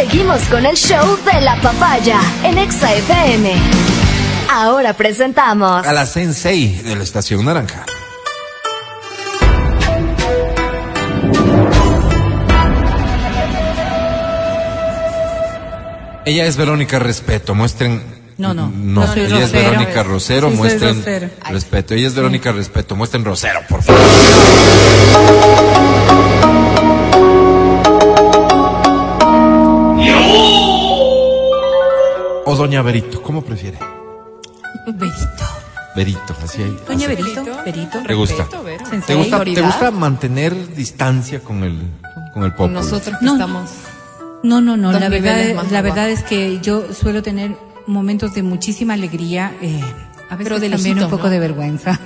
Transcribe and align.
Seguimos 0.00 0.40
con 0.44 0.64
el 0.64 0.76
show 0.78 1.18
de 1.30 1.42
la 1.42 1.56
papaya 1.60 2.18
en 2.44 2.56
Exa 2.56 2.90
FM. 2.94 3.52
Ahora 4.50 4.94
presentamos 4.94 5.86
a 5.86 5.92
la 5.92 6.06
Sensei 6.06 6.72
de 6.80 6.96
la 6.96 7.02
Estación 7.02 7.44
Naranja. 7.44 7.84
Ella 16.24 16.44
es 16.44 16.56
Verónica 16.56 16.98
Respeto, 16.98 17.54
muestren. 17.54 18.02
No, 18.38 18.54
no. 18.54 18.70
No, 18.74 19.06
soy 19.06 19.22
ella 19.22 19.44
es. 19.44 19.52
Verónica 19.52 20.02
Rosero, 20.02 20.50
Sí, 20.50 20.56
muestren 20.56 20.96
Rosero. 20.98 21.28
respeto. 21.50 21.94
Ella 21.94 22.06
es 22.08 22.14
Verónica 22.14 22.52
Respeto, 22.52 22.96
muestren 22.96 23.24
Rosero, 23.24 23.60
por 23.68 23.82
favor. 23.82 24.00
O 32.50 32.56
Doña 32.56 32.82
Berito, 32.82 33.22
¿cómo 33.22 33.42
prefiere? 33.42 33.78
Berito. 34.86 35.44
Berito, 35.94 36.34
así 36.42 36.62
hay. 36.64 36.76
Doña 36.84 37.06
así. 37.06 37.14
Berito. 37.14 37.44
Berito. 37.64 37.98
¿Te 38.04 38.14
gusta? 38.14 38.48
¿Te 39.06 39.14
gusta, 39.14 39.44
¿Te 39.44 39.62
gusta 39.62 39.90
mantener 39.92 40.74
distancia 40.74 41.38
con 41.38 41.62
el, 41.62 41.78
con 42.34 42.42
el 42.42 42.52
pueblo? 42.52 42.80
nosotros 42.80 43.16
que 43.20 43.24
No. 43.24 43.34
estamos. 43.34 43.70
No, 44.42 44.60
no, 44.60 44.76
no. 44.76 44.90
La 44.90 45.08
verdad, 45.08 45.62
la 45.70 45.82
verdad 45.82 46.10
es 46.10 46.24
que 46.24 46.58
yo 46.60 46.92
suelo 46.92 47.22
tener 47.22 47.54
momentos 47.86 48.34
de 48.34 48.42
muchísima 48.42 48.94
alegría, 48.94 49.54
eh, 49.62 49.80
a 50.28 50.34
veces 50.34 50.38
Pero 50.44 50.58
de 50.58 50.70
también 50.70 51.04
un 51.04 51.08
poco 51.10 51.24
¿no? 51.24 51.30
de 51.30 51.38
vergüenza. 51.38 52.00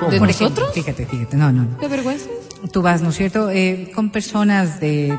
¿Cómo? 0.00 0.10
¿De 0.10 0.18
Por 0.18 0.26
nosotros? 0.26 0.70
ejemplo, 0.70 0.72
Fíjate, 0.72 1.06
fíjate. 1.06 1.36
No, 1.36 1.52
no, 1.52 1.62
no. 1.62 1.78
¿Qué 1.78 1.86
vergüenza? 1.86 2.26
Tú 2.72 2.82
vas, 2.82 3.02
¿no 3.02 3.10
es 3.10 3.16
cierto? 3.16 3.50
Eh, 3.50 3.92
con 3.94 4.10
personas 4.10 4.80
de, 4.80 5.16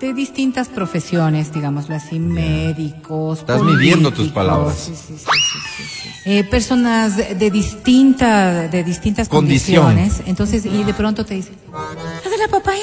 de 0.00 0.14
distintas 0.14 0.68
profesiones, 0.68 1.52
digámoslo 1.52 1.96
así, 1.96 2.18
médicos. 2.20 3.40
Estás 3.40 3.62
midiendo 3.62 4.12
tus 4.12 4.28
palabras. 4.28 4.76
sí, 4.76 4.94
sí, 4.94 5.14
sí. 5.18 5.24
Eh, 6.24 6.44
personas 6.44 7.16
de, 7.16 7.34
de 7.34 7.50
distinta, 7.50 8.68
de 8.68 8.84
distintas 8.84 9.28
Condición. 9.28 9.84
condiciones. 9.86 10.22
Entonces, 10.28 10.66
y 10.66 10.84
de 10.84 10.94
pronto 10.94 11.24
te 11.24 11.34
dicen, 11.34 11.54
¡la 12.24 12.30
de 12.30 12.38
la 12.38 12.48
papaya! 12.48 12.78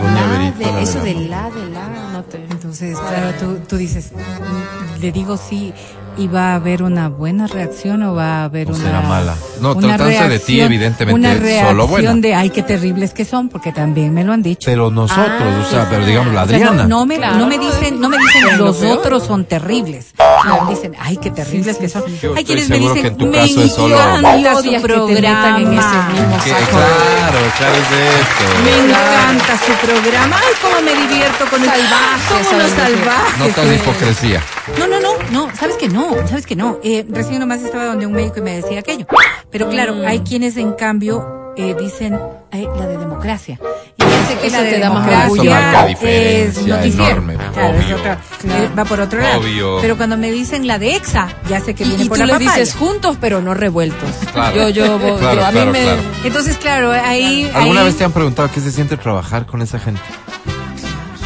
Ah, 0.00 0.26
Berito, 0.30 0.58
de- 0.58 0.72
la 0.72 0.80
eso 0.80 1.00
de 1.02 1.14
la, 1.14 1.50
de 1.50 1.70
la, 1.70 1.88
no 2.12 2.24
te. 2.24 2.38
Entonces, 2.50 2.98
claro, 2.98 3.34
tú, 3.38 3.60
tú 3.68 3.76
dices, 3.76 4.12
mm, 4.12 5.00
le 5.00 5.12
digo 5.12 5.36
sí, 5.36 5.72
y 6.18 6.26
va 6.26 6.52
a 6.52 6.54
haber 6.56 6.82
una 6.82 7.08
buena 7.08 7.46
reacción 7.46 8.02
o 8.02 8.14
va 8.14 8.40
a 8.40 8.44
haber 8.44 8.68
O 8.68 8.74
una. 8.74 8.84
será 8.84 9.00
mala. 9.02 9.34
No, 9.60 9.72
una 9.72 9.96
tratándose 9.96 10.28
de 10.28 10.38
ti, 10.40 10.60
evidentemente, 10.60 11.14
Una 11.18 11.32
solo 11.34 11.42
reacción 11.42 11.88
buena. 11.88 12.14
de, 12.14 12.34
ay, 12.34 12.50
qué 12.50 12.62
terribles 12.62 13.12
que 13.14 13.24
son, 13.24 13.48
porque 13.48 13.72
también 13.72 14.12
me 14.12 14.24
lo 14.24 14.32
han 14.32 14.42
dicho. 14.42 14.66
Pero 14.66 14.90
nosotros, 14.90 15.26
Ah, 15.40 15.62
o 15.66 15.70
sea, 15.70 15.86
pero 15.88 16.04
digamos 16.04 16.34
la 16.34 16.42
O 16.42 16.46
sea, 16.48 16.56
Adriana. 16.56 16.82
no, 16.82 16.88
no 17.00 17.06
me, 17.06 17.16
Claro. 17.16 17.36
no 17.36 17.46
me 17.46 17.58
dicen, 17.58 18.00
no 18.00 18.08
me 18.08 18.18
dicen 18.18 18.42
Pero 18.50 18.64
los 18.64 18.82
otros 18.82 19.24
son 19.24 19.44
terribles. 19.44 20.08
No, 20.44 20.64
me 20.64 20.70
dicen, 20.74 20.94
ay, 21.00 21.16
qué 21.18 21.30
terribles 21.30 21.76
que 21.76 21.88
son. 21.88 22.02
Yo 22.20 22.34
Hay 22.36 22.44
quienes 22.44 22.68
me 22.68 22.78
dicen, 22.78 23.02
que 23.02 23.08
en 23.08 23.16
tu 23.16 23.26
me 23.26 23.38
caso 23.38 23.62
es 23.62 23.72
solo- 23.74 23.94
encanta 23.96 24.56
su 24.62 24.82
programa. 24.82 25.58
en 25.58 25.72
ese 25.72 25.98
mismo 26.20 26.38
Que- 26.44 26.50
saco. 26.50 26.70
claro, 26.70 27.38
claro 27.58 27.74
es 27.74 27.90
de 27.90 28.64
Me 28.64 28.86
encanta 28.86 29.58
su 29.66 29.86
programa. 29.86 30.36
Ay, 30.38 30.54
cómo 30.62 30.82
me 30.82 30.94
divierto 31.06 31.44
con 31.50 31.62
el 31.62 31.68
Salvajes, 31.68 32.46
¿sabes? 32.48 32.72
salvajes. 32.72 33.38
No 33.38 33.46
tan 33.48 33.74
hipocresía. 33.74 34.42
No, 34.78 34.86
no, 34.86 34.97
no, 35.32 35.48
sabes 35.54 35.76
que 35.76 35.88
no, 35.88 36.14
sabes 36.28 36.46
que 36.46 36.56
no. 36.56 36.78
Eh, 36.82 37.04
recién 37.08 37.38
nomás 37.40 37.62
estaba 37.62 37.84
donde 37.86 38.06
un 38.06 38.12
médico 38.12 38.38
y 38.38 38.42
me 38.42 38.56
decía 38.60 38.80
aquello. 38.80 39.06
Pero 39.50 39.68
claro, 39.68 39.94
Mm. 39.94 40.06
hay 40.06 40.20
quienes 40.20 40.56
en 40.56 40.72
cambio 40.72 41.36
eh, 41.56 41.74
dicen 41.78 42.16
"Ay, 42.52 42.68
la 42.78 42.86
de 42.86 42.98
democracia. 42.98 43.58
Y 43.96 44.02
ya 44.04 44.26
sé 44.28 44.36
que 44.38 44.46
Eso 44.46 44.56
la 44.58 44.62
de 44.62 44.70
te 44.70 44.78
da 44.78 44.90
más 44.90 45.04
democracia. 45.06 45.42
Eso 45.42 45.50
marca 45.50 45.88
es 45.90 46.66
noticiero. 46.66 47.04
enorme, 47.06 47.36
Claro, 47.52 47.76
es 47.78 47.84
obvio. 47.84 47.96
otra- 47.96 48.18
eh, 48.44 48.70
va 48.78 48.84
por 48.84 49.00
otro 49.00 49.20
lado. 49.20 49.40
Obvio. 49.40 49.78
Pero 49.80 49.96
cuando 49.96 50.16
me 50.16 50.30
dicen 50.30 50.68
la 50.68 50.78
de 50.78 50.94
EXA, 50.94 51.28
ya 51.48 51.58
sé 51.60 51.74
que 51.74 51.82
Y, 51.82 51.88
viene 51.88 52.04
y 52.04 52.08
por 52.08 52.16
tú 52.18 52.24
la 52.26 52.34
papaya. 52.34 52.52
dices 52.60 52.76
juntos, 52.76 53.16
pero 53.20 53.40
no 53.42 53.54
revueltos. 53.54 54.08
Claro. 54.32 54.54
Yo, 54.56 54.68
yo, 54.68 54.84
yo, 55.08 55.18
Claro, 55.18 55.44
a 55.44 55.48
mí 55.50 55.52
claro, 55.54 55.72
me. 55.72 55.84
Entonces, 56.24 56.56
claro, 56.58 56.92
ahí... 56.92 57.50
¿Alguna 57.52 57.80
ahí, 57.80 57.86
vez 57.86 57.96
te 57.96 58.04
han 58.04 58.12
preguntado 58.12 58.48
qué 58.54 58.60
se 58.60 58.70
siente 58.70 58.96
trabajar 58.96 59.44
con 59.44 59.60
esa 59.60 59.80
gente? 59.80 60.00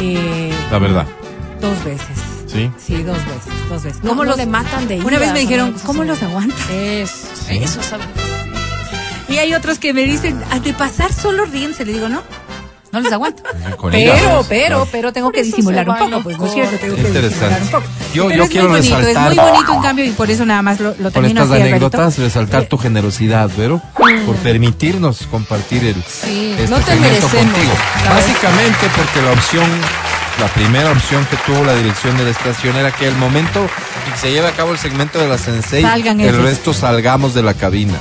eh, 0.00 0.50
La 0.70 0.78
verdad. 0.78 1.06
Dos 1.60 1.84
veces. 1.84 2.08
¿Sí? 2.52 2.70
Sí, 2.78 3.02
dos 3.02 3.16
veces, 3.16 3.68
dos 3.68 3.82
veces. 3.82 4.00
¿Cómo 4.02 4.24
no 4.24 4.30
los 4.30 4.36
le 4.36 4.46
matan 4.46 4.86
de 4.88 4.98
Una 5.00 5.08
ira, 5.16 5.18
vez 5.20 5.32
me 5.32 5.40
dijeron. 5.40 5.74
¿cómo 5.86 6.04
los 6.04 6.22
aguantas? 6.22 6.58
Eso, 6.70 7.14
Sí. 7.48 7.58
eso 7.62 7.82
sabe. 7.82 8.04
Y 9.28 9.38
hay 9.38 9.54
otros 9.54 9.78
que 9.78 9.94
me 9.94 10.02
dicen, 10.02 10.40
"Ah, 10.50 10.58
de 10.60 10.72
pasar 10.74 11.12
solo 11.12 11.46
ríense. 11.46 11.86
Le 11.86 11.94
digo, 11.94 12.08
no, 12.10 12.22
no 12.92 13.00
les 13.00 13.10
aguanto. 13.10 13.42
Con 13.78 13.90
pero, 13.92 14.44
pero, 14.48 14.86
pero 14.92 15.12
tengo 15.14 15.28
Por 15.28 15.34
que 15.34 15.40
eso 15.40 15.56
disimular 15.56 15.88
un 15.88 15.96
poco, 15.96 16.22
pues, 16.22 16.38
¿no 16.38 16.44
es 16.44 16.52
cierto? 16.52 16.76
Tengo 16.76 16.96
que 16.96 17.00
Interesante. 17.02 17.34
disimular 17.38 17.62
un 17.62 17.68
poco. 17.68 17.84
Yo- 18.12 18.26
Pero 18.28 18.36
yo 18.36 18.44
es 18.44 18.50
quiero 18.50 18.68
muy 18.68 18.76
bonito, 18.80 18.96
resaltar- 18.98 19.30
es 19.32 19.36
muy 19.38 19.50
bonito 19.50 19.72
en 19.72 19.80
cambio 19.82 20.04
y 20.04 20.10
por 20.10 20.30
eso 20.30 20.44
nada 20.44 20.60
más 20.60 20.80
lo, 20.80 20.90
lo 20.90 20.94
Con 20.96 21.12
termino 21.12 21.28
estas 21.28 21.44
así, 21.44 21.52
Alvarito. 21.62 21.86
anécdotas, 21.86 22.18
resaltar 22.18 22.64
tu 22.66 22.76
generosidad, 22.76 23.50
Vero, 23.56 23.80
por 23.96 24.36
permitirnos 24.42 25.26
compartir 25.30 25.82
el, 25.86 25.94
Sí, 26.06 26.54
este 26.58 26.68
no 26.68 26.78
te 26.80 26.94
merecemos, 26.96 27.30
contigo. 27.32 27.72
Básicamente 28.10 28.86
porque 28.94 29.22
la 29.22 29.32
opción, 29.32 29.64
la 30.42 30.48
primera 30.48 30.90
opción 30.90 31.24
que 31.30 31.36
tuvo 31.46 31.64
la 31.64 31.74
dirección 31.74 32.16
de 32.16 32.24
la 32.24 32.30
estación 32.30 32.76
era 32.76 32.90
que 32.90 33.06
el 33.06 33.14
momento 33.16 33.60
en 33.60 34.12
que 34.12 34.18
se 34.18 34.30
lleve 34.32 34.48
a 34.48 34.52
cabo 34.52 34.72
el 34.72 34.78
segmento 34.78 35.18
de 35.20 35.28
la 35.28 35.38
Sensei, 35.38 35.82
Salgan 35.82 36.20
el 36.20 36.28
ellos. 36.30 36.42
resto 36.42 36.74
salgamos 36.74 37.32
de 37.34 37.42
la 37.42 37.54
cabina 37.54 37.94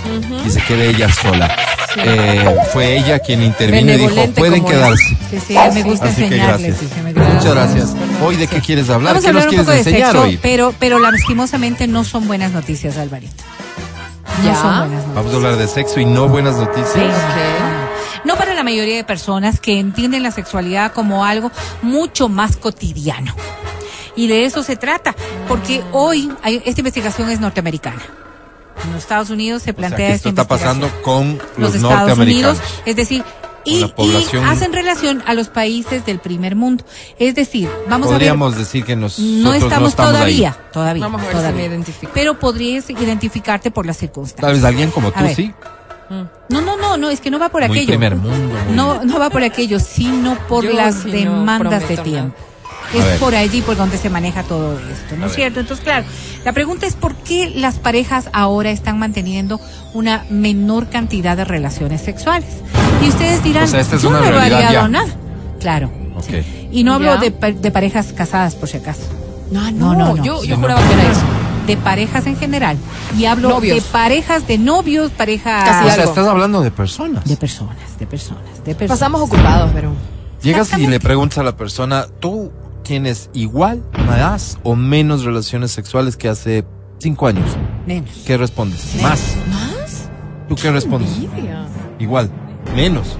y 0.46 0.50
se 0.50 0.59
quede 0.62 0.90
ella 0.90 1.12
sola. 1.12 1.56
Eh, 1.97 2.56
fue 2.74 2.97
ella 2.97 3.19
quien 3.19 3.44
intervino 3.44 3.91
y 3.94 3.97
dijo, 3.97 4.25
pueden 4.35 4.63
quedarse. 4.66 5.18
Sí, 5.29 5.40
sí, 5.46 5.56
me 5.74 5.84
gusta 5.84 6.06
Así 6.07 6.28
que 6.29 6.38
gracias. 6.38 6.79
dije, 6.81 7.02
me 7.03 7.13
gusta. 7.13 7.29
Muchas 7.29 7.53
gracias. 7.53 7.90
Hoy, 8.25 8.35
¿de 8.38 8.47
qué 8.47 8.59
quieres 8.62 8.90
hablar? 8.90 9.13
Vamos 9.13 9.25
a 9.25 9.28
¿Qué 9.28 9.34
nos 9.34 9.44
hablar 9.44 9.47
un 9.47 9.50
quieres 9.50 9.66
poco 9.66 9.72
de 9.73 9.78
enseñar 9.79 10.12
sexo, 10.13 10.22
hoy? 10.23 10.40
pero, 10.41 10.73
pero 10.79 11.00
lastimosamente 11.00 11.88
no 11.88 12.03
son 12.03 12.28
buenas 12.28 12.52
noticias, 12.53 12.97
Alvarito. 12.97 13.44
No 14.40 14.46
¿Ya? 14.46 14.56
son 14.56 14.63
buenas 14.63 14.90
noticias. 14.90 15.16
Vamos 15.16 15.34
a 15.34 15.35
hablar 15.35 15.56
de 15.58 15.68
sexo 15.68 16.00
y 16.00 16.06
no 16.06 16.28
buenas 16.29 16.56
noticias. 16.56 16.91
Sí, 16.94 17.02
la 18.62 18.72
mayoría 18.72 18.96
de 18.98 19.04
personas 19.04 19.60
que 19.60 19.80
entienden 19.80 20.22
la 20.24 20.32
sexualidad 20.32 20.94
como 20.94 21.26
algo 21.26 21.52
mucho 21.82 22.30
más 22.30 22.58
cotidiano. 22.58 23.34
Y 24.16 24.28
de 24.28 24.46
eso 24.46 24.62
se 24.62 24.76
trata, 24.76 25.16
porque 25.48 25.84
hoy 25.92 26.32
hay- 26.44 26.62
esta 26.66 26.82
investigación 26.82 27.30
es 27.30 27.40
norteamericana. 27.40 28.02
En 28.84 28.92
los 28.94 29.02
Estados 29.04 29.30
Unidos 29.30 29.64
se 29.64 29.72
O 29.72 29.74
sea, 29.74 29.78
plantea 29.78 29.98
que 30.10 30.14
esta 30.14 30.30
esto 30.30 30.42
está 30.42 30.48
pasando 30.48 30.90
con 31.02 31.38
los 31.58 31.74
los, 31.74 31.76
Estados 31.76 32.18
Unidos, 32.18 32.58
norteamericanos. 32.58 32.60
es 32.86 32.96
decir, 32.96 33.24
y, 33.64 33.80
la 33.80 33.88
población- 33.96 34.44
y 34.46 34.50
hacen 34.50 34.74
relación 34.74 35.24
a 35.28 35.34
los 35.34 35.48
países 35.50 36.06
del 36.06 36.20
primer 36.20 36.56
mundo. 36.56 36.84
Es 37.20 37.34
decir, 37.36 37.70
vamos 37.88 38.08
Podríamos 38.10 38.58
decir 38.58 38.84
que 38.84 38.94
a 38.94 38.96
ver, 38.96 39.02
nosotros 39.04 39.44
no 39.44 39.54
estamos, 39.54 39.96
todavía, 39.96 40.50
ahí. 40.50 40.72
todavía, 40.74 41.04
Vamos 41.04 41.22
a 41.22 41.24
ver 41.26 41.34
si 41.34 41.38
todavía. 41.38 41.62
me 41.62 41.68
identifico. 41.76 42.12
Pero 42.14 42.40
podrías 42.40 42.90
identificarte 42.90 43.70
por 43.72 43.86
las 43.86 43.98
circunstancias. 43.98 44.42
Tal 44.42 44.54
vez 44.56 44.64
alguien 44.64 44.90
como 44.92 45.10
A 45.10 45.12
tú 45.14 45.24
ver. 45.24 45.36
sí. 45.36 45.54
No, 46.50 46.62
no, 46.62 46.78
no, 46.78 46.98
no, 46.98 47.10
es 47.10 47.22
que 47.22 47.32
no 47.32 47.40
va 47.40 47.50
por 47.50 47.62
Muy 47.68 47.78
aquello. 47.78 47.88
primer 47.88 48.16
mundo. 48.16 48.56
muy- 48.68 48.76
No, 48.76 49.04
no 49.04 49.20
va 49.20 49.30
por 49.30 49.44
aquello, 49.44 49.80
sino 49.80 50.36
por 50.48 50.64
Yo 50.66 50.74
las 50.74 51.06
no 51.06 51.12
demandas 51.12 51.88
de 51.88 51.98
tiempo. 51.98 52.36
Es 52.94 53.20
por 53.22 53.34
allí 53.36 53.62
por 53.62 53.78
donde 53.78 53.98
se 53.98 54.10
maneja 54.10 54.44
todo 54.44 54.74
esto, 54.78 55.16
¿no 55.18 55.28
es 55.28 55.34
cierto? 55.34 55.62
Entonces, 55.62 55.82
claro, 55.84 56.06
la 56.44 56.52
pregunta 56.52 56.86
es 56.86 56.96
por 56.96 57.16
qué 57.16 57.50
las 57.56 57.80
parejas 57.80 58.30
ahora 58.34 58.70
están 58.72 59.00
manteniendo 59.00 59.62
una 59.94 60.26
menor 60.30 60.88
cantidad 60.90 61.38
de 61.38 61.46
relaciones 61.46 62.02
sexuales. 62.02 62.50
Y 63.02 63.08
ustedes 63.08 63.42
dirán, 63.44 63.64
O 63.64 63.68
sea, 63.68 63.80
esta 63.80 63.96
es 63.96 64.02
yo 64.02 64.10
una 64.10 64.20
no 64.20 64.26
he 64.28 64.32
variado 64.32 64.74
ya. 64.74 64.88
nada. 64.90 65.08
Claro. 65.62 65.90
Sí. 66.28 66.68
Y 66.72 66.84
no 66.84 66.96
hablo 66.96 67.18
de, 67.18 67.32
pa- 67.32 67.52
de 67.52 67.72
parejas 67.72 68.12
casadas, 68.14 68.56
por 68.56 68.68
si 68.68 68.78
acaso. 68.78 69.04
No, 69.52 69.72
No, 69.72 69.96
no, 69.96 70.16
no. 70.18 70.24
Yo, 70.26 70.42
Sí, 70.42 70.50
yo 70.50 70.56
no. 70.58 70.62
juraba 70.64 70.82
que 70.86 70.94
era 70.94 71.04
eso. 71.12 71.22
De 71.72 71.78
parejas 71.78 72.28
en 72.28 72.36
general. 72.36 72.78
Y 73.18 73.24
hablo 73.26 73.48
Novios. 73.48 73.78
de 73.78 73.82
parejas, 73.92 74.46
de 74.46 74.58
novios, 74.58 75.09
parejas... 75.12 75.64
Casi 75.64 75.86
O 75.86 75.86
sea, 75.86 75.94
algo. 75.94 76.09
estás 76.09 76.28
hablando 76.28 76.62
de 76.62 76.70
personas. 76.70 77.24
De 77.24 77.38
personas, 77.38 77.78
de 77.98 78.06
personas, 78.06 78.44
de 78.66 78.76
personas. 78.76 79.00
Pasamos 79.00 79.22
ocupados, 79.22 79.72
pero. 79.74 79.94
Llegas 80.42 80.78
y 80.78 80.86
le 80.88 81.00
preguntas 81.00 81.38
a 81.38 81.44
la 81.44 81.56
persona, 81.56 82.08
¿tú 82.20 82.52
tienes 82.84 83.29
igual, 83.34 83.84
más 84.06 84.58
o 84.64 84.76
menos 84.76 85.23
relaciones 85.23 85.72
sexuales 85.72 86.18
que 86.18 86.28
hace 86.28 86.66
cinco 87.00 87.28
años? 87.28 87.46
Menos. 87.88 88.09
¿Qué 88.26 88.35
respondes? 88.35 88.96
Menos. 88.96 89.09
Más. 89.09 89.35
¿Más? 89.50 90.09
¿Tú 90.50 90.56
qué 90.56 90.72
respondes? 90.72 91.09
Envidia. 91.16 91.68
Igual. 92.00 92.29
Menos. 92.76 93.16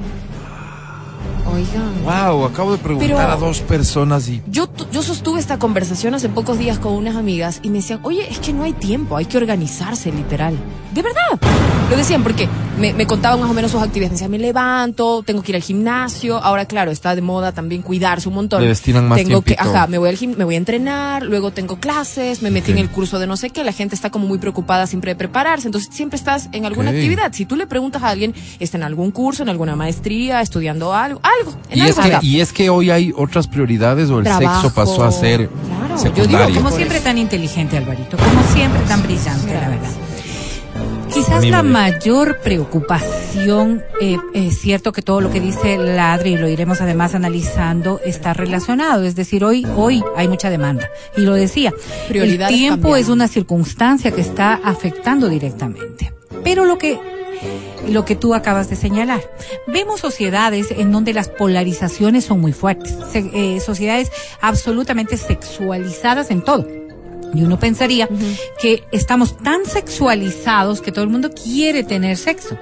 Oigan. 1.53 2.03
Wow, 2.03 2.45
acabo 2.45 2.71
de 2.71 2.77
preguntar 2.77 3.09
Pero- 3.18 3.30
a 3.31 3.36
dos 3.36 3.59
personas 3.59 4.27
y 4.30 4.42
Yo, 4.48 4.68
yo 4.92 5.01
sostuve 5.03 5.39
esta 5.39 5.59
conversación 5.59 6.13
hace 6.15 6.30
pocos 6.30 6.57
días 6.57 6.80
con 6.80 6.94
unas 6.94 7.15
amigas 7.15 7.59
y 7.63 7.69
me 7.69 7.77
decían, 7.80 8.00
oye, 8.03 8.30
es 8.30 8.39
que 8.39 8.53
no 8.53 8.63
hay 8.63 8.74
tiempo, 8.74 9.18
hay 9.18 9.25
que 9.25 9.38
organizarse 9.38 10.12
literal. 10.12 10.56
De 10.94 11.01
verdad. 11.01 11.39
Lo 11.89 11.98
decían 11.98 12.24
porque 12.24 12.48
me, 12.81 12.94
me 12.94 13.06
contaban 13.07 13.39
más 13.39 13.50
o 13.50 13.54
menos 13.54 13.72
sus 13.72 13.81
actividades. 13.81 14.12
Me 14.12 14.16
decía, 14.16 14.28
me 14.30 14.39
levanto, 14.39 15.24
tengo 15.25 15.42
que 15.42 15.51
ir 15.51 15.56
al 15.56 15.62
gimnasio. 15.62 16.38
Ahora, 16.38 16.66
claro, 16.66 16.92
está 16.92 17.16
de 17.16 17.22
moda 17.22 17.51
también 17.54 17.81
cuidarse 17.81 18.28
un 18.28 18.36
montón. 18.36 18.62
Le 18.62 18.68
destinan 18.68 19.07
más 19.07 19.18
Tengo 19.19 19.42
que, 19.42 19.56
ajá, 19.57 19.88
me 19.88 19.98
voy 19.98 20.10
al 20.10 20.18
gim- 20.18 20.36
me 20.36 20.44
voy 20.44 20.56
a 20.56 20.57
entrenar, 20.57 21.24
luego 21.24 21.51
tengo 21.51 21.78
clases, 21.80 22.42
me 22.42 22.51
metí 22.51 22.72
en 22.72 22.78
el 22.80 22.89
curso 22.89 23.19
de 23.19 23.28
no 23.28 23.38
sé 23.38 23.51
qué. 23.51 23.63
La 23.63 23.72
gente 23.72 23.95
está 23.95 24.10
como 24.10 24.28
muy 24.28 24.39
preocupada 24.39 24.88
siempre 24.88 25.12
de 25.12 25.16
prepararse. 25.16 25.68
Entonces, 25.68 25.94
siempre 25.94 26.18
estás 26.18 26.50
en 26.51 26.66
alguna 26.66 26.89
actividad. 26.89 27.31
Si 27.33 27.45
tú 27.45 27.56
le 27.56 27.68
preguntas 27.68 28.04
a 28.04 28.10
alguien, 28.10 28.33
está 28.60 28.78
en 28.78 28.84
algún 28.84 29.12
curso, 29.12 29.44
en 29.44 29.50
alguna 29.50 29.75
maestría, 29.75 30.42
estudiando 30.42 30.94
algo, 30.94 31.22
algo. 31.39 31.56
En 31.69 31.77
Y 31.80 31.81
es, 31.84 31.95
que, 31.95 32.18
y 32.22 32.39
es 32.42 32.51
que 32.51 32.69
hoy 32.69 32.89
hay 32.89 33.13
otras 33.16 33.48
prioridades 33.48 34.10
o 34.10 34.18
el 34.18 34.24
Trabajo. 34.25 34.62
sexo 34.63 34.74
pasó 34.75 35.04
a 35.04 35.12
ser 35.12 35.48
Claro, 35.50 35.95
yo 35.95 35.98
secundario. 35.98 36.48
digo 36.48 36.62
Como 36.63 36.75
siempre 36.75 37.00
tan 37.00 37.18
inteligente, 37.18 37.77
Alvarito. 37.77 38.18
Como 38.18 38.44
siempre 38.54 38.81
tan 38.88 39.04
brillante, 39.04 39.54
la 39.54 39.69
verdad. 39.69 39.89
Quizás 41.13 41.46
la 41.46 41.62
mayor 41.63 42.40
preocupación, 42.40 43.84
eh, 44.02 44.18
es 44.34 44.60
cierto 44.60 44.92
que 44.92 45.02
todo 45.02 45.22
lo 45.22 45.30
que 45.31 45.40
dice 45.40 45.78
Ladri, 45.78 46.34
y 46.34 46.38
lo 46.38 46.48
iremos 46.48 46.81
además 46.81 47.16
analizando, 47.16 48.00
está 48.06 48.34
relacionado. 48.34 49.04
Es 49.04 49.16
decir, 49.16 49.44
hoy, 49.44 49.66
hoy 49.75 50.04
hay 50.16 50.28
mucha 50.28 50.50
demanda. 50.50 50.90
Y 51.18 51.22
lo 51.22 51.34
decía, 51.34 51.74
Prioridades 52.08 52.54
el 52.54 52.58
tiempo 52.60 52.81
cambian. 52.90 53.00
es 53.02 53.10
una 53.10 53.28
circunstancia 53.28 54.12
que 54.12 54.22
está 54.22 54.54
afectando 54.63 55.28
directamente. 55.30 56.13
Pero 56.44 56.66
lo 56.66 56.78
que 56.78 57.00
lo 57.90 58.06
que 58.06 58.16
tú 58.16 58.36
acabas 58.36 58.69
de 58.69 58.75
señalar. 58.75 59.22
Vemos 59.66 60.00
sociedades 60.02 60.68
en 60.69 60.92
donde 60.92 61.12
las 61.13 61.28
polarizaciones 61.28 62.24
son 62.25 62.40
muy 62.40 62.54
fuertes, 62.54 62.96
Se- 63.12 63.31
eh, 63.34 63.60
sociedades 63.60 64.12
absolutamente 64.42 65.18
sexualizadas 65.18 66.30
en 66.30 66.44
todo. 66.44 66.68
Y 67.33 67.44
uno 67.44 67.57
pensaría 67.60 68.10
que 68.62 68.83
estamos 68.92 69.38
tan 69.38 69.66
sexualizados 69.66 70.81
que 70.81 70.92
todo 70.92 71.04
el 71.04 71.10
mundo 71.10 71.31
quiere 71.31 71.83
tener 71.83 72.18
sexo. 72.18 72.57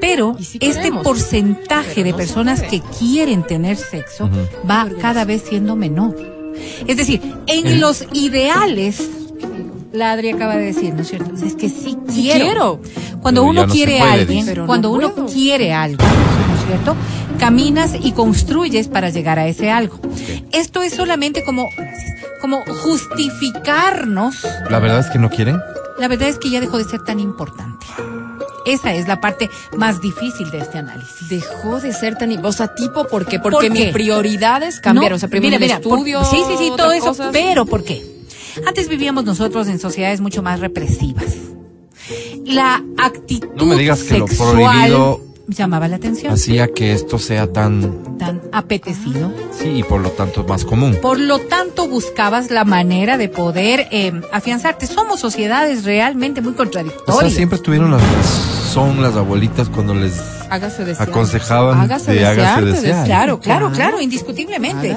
Pero 0.00 0.36
este 0.38 0.58
queremos, 0.58 1.02
porcentaje 1.04 1.92
pero 1.96 2.04
de 2.04 2.10
no 2.12 2.16
personas 2.18 2.62
que 2.62 2.80
quieren 2.98 3.42
tener 3.42 3.76
sexo 3.76 4.28
va 4.68 4.88
cada 5.00 5.24
vez 5.24 5.42
siendo 5.48 5.76
menor. 5.76 6.14
Es 6.86 6.96
decir, 6.96 7.20
en 7.46 7.66
El- 7.66 7.80
los 7.80 8.04
ideales, 8.12 9.02
la 9.94 10.12
Adri 10.12 10.30
acaba 10.30 10.56
de 10.56 10.66
decir, 10.66 10.92
¿no 10.94 11.02
es 11.02 11.08
cierto? 11.08 11.32
Es 11.44 11.54
que 11.54 11.68
sí 11.68 11.96
Sí 12.08 12.22
quiero. 12.22 12.44
quiero. 12.44 12.80
Cuando 13.22 13.40
Pero 13.42 13.50
uno 13.50 13.66
no 13.66 13.72
quiere 13.72 13.98
puede, 13.98 14.10
a 14.10 14.12
alguien, 14.14 14.54
no 14.56 14.66
cuando 14.66 14.90
uno 14.90 15.14
puedo. 15.14 15.26
quiere 15.28 15.72
algo, 15.72 16.02
¿no 16.04 16.54
es 16.60 16.66
cierto? 16.66 16.96
Caminas 17.38 17.92
y 18.00 18.12
construyes 18.12 18.88
para 18.88 19.10
llegar 19.10 19.38
a 19.38 19.46
ese 19.46 19.70
algo. 19.70 19.98
Esto 20.52 20.82
es 20.82 20.94
solamente 20.94 21.42
como, 21.44 21.68
como 22.40 22.62
justificarnos. 22.82 24.36
La 24.70 24.78
verdad 24.78 25.00
es 25.00 25.06
que 25.06 25.18
no 25.18 25.30
quieren. 25.30 25.58
La 25.98 26.08
verdad 26.08 26.28
es 26.28 26.38
que 26.38 26.50
ya 26.50 26.60
dejó 26.60 26.78
de 26.78 26.84
ser 26.84 27.02
tan 27.04 27.20
importante. 27.20 27.86
Esa 28.66 28.94
es 28.94 29.06
la 29.06 29.20
parte 29.20 29.50
más 29.76 30.00
difícil 30.00 30.50
de 30.50 30.58
este 30.58 30.78
análisis. 30.78 31.28
Dejó 31.28 31.80
de 31.80 31.92
ser 31.92 32.16
tan... 32.16 32.32
O 32.44 32.52
sea, 32.52 32.74
tipo, 32.74 33.06
¿por 33.06 33.26
qué? 33.26 33.38
Porque 33.38 33.54
¿Por 33.56 33.62
qué? 33.64 33.70
mis 33.70 33.92
prioridades 33.92 34.80
cambiaron. 34.80 35.10
No, 35.10 35.16
o 35.16 35.18
sea, 35.18 35.28
primero 35.28 35.58
mira, 35.60 35.76
el 35.76 35.80
mira, 35.80 35.88
por- 35.88 35.98
estudio... 35.98 36.24
sí, 36.24 36.38
sí, 36.48 36.54
sí, 36.58 36.72
todo 36.76 36.92
eso. 36.92 37.08
cosas. 37.08 37.28
Pero 37.32 37.66
¿por 37.66 37.84
qué? 37.84 38.13
Antes 38.66 38.88
vivíamos 38.88 39.24
nosotros 39.24 39.68
en 39.68 39.78
sociedades 39.78 40.20
mucho 40.20 40.42
más 40.42 40.60
represivas. 40.60 41.34
La 42.44 42.82
actitud 42.98 43.48
No 43.56 43.66
me 43.66 43.76
digas 43.76 44.02
que 44.02 44.18
sexual 44.18 45.18
llamaba 45.46 45.88
la 45.88 45.96
atención, 45.96 46.32
hacía 46.32 46.68
que 46.68 46.92
esto 46.92 47.18
sea 47.18 47.52
tan, 47.52 48.16
tan 48.18 48.40
apetecido. 48.52 49.30
sí, 49.52 49.68
y 49.68 49.82
por 49.82 50.00
lo 50.00 50.10
tanto 50.10 50.44
más 50.44 50.64
común. 50.64 50.96
Por 51.02 51.18
lo 51.18 51.38
tanto, 51.38 51.86
buscabas 51.88 52.50
la 52.50 52.64
manera 52.64 53.18
de 53.18 53.28
poder 53.28 53.88
eh, 53.90 54.12
afianzarte. 54.32 54.86
Somos 54.86 55.20
sociedades 55.20 55.84
realmente 55.84 56.40
muy 56.40 56.52
O 56.52 56.56
contradictorias. 56.56 57.18
sea, 57.20 57.30
siempre 57.30 57.58
tuvieron 57.58 57.90
la 57.90 57.98
razón 57.98 59.02
las 59.02 59.16
abuelitas 59.16 59.68
cuando 59.68 59.94
les 59.94 60.14
Hágase 60.50 60.84
desear. 60.84 61.08
aconsejaban 61.08 61.80
Hágase 61.80 62.12
de 62.12 62.26
hágase 62.26 62.64
desear. 62.66 63.04
Claro, 63.06 63.40
claro, 63.40 63.40
Claro. 63.40 63.70
claro, 63.72 64.00
indiscutiblemente. 64.00 64.96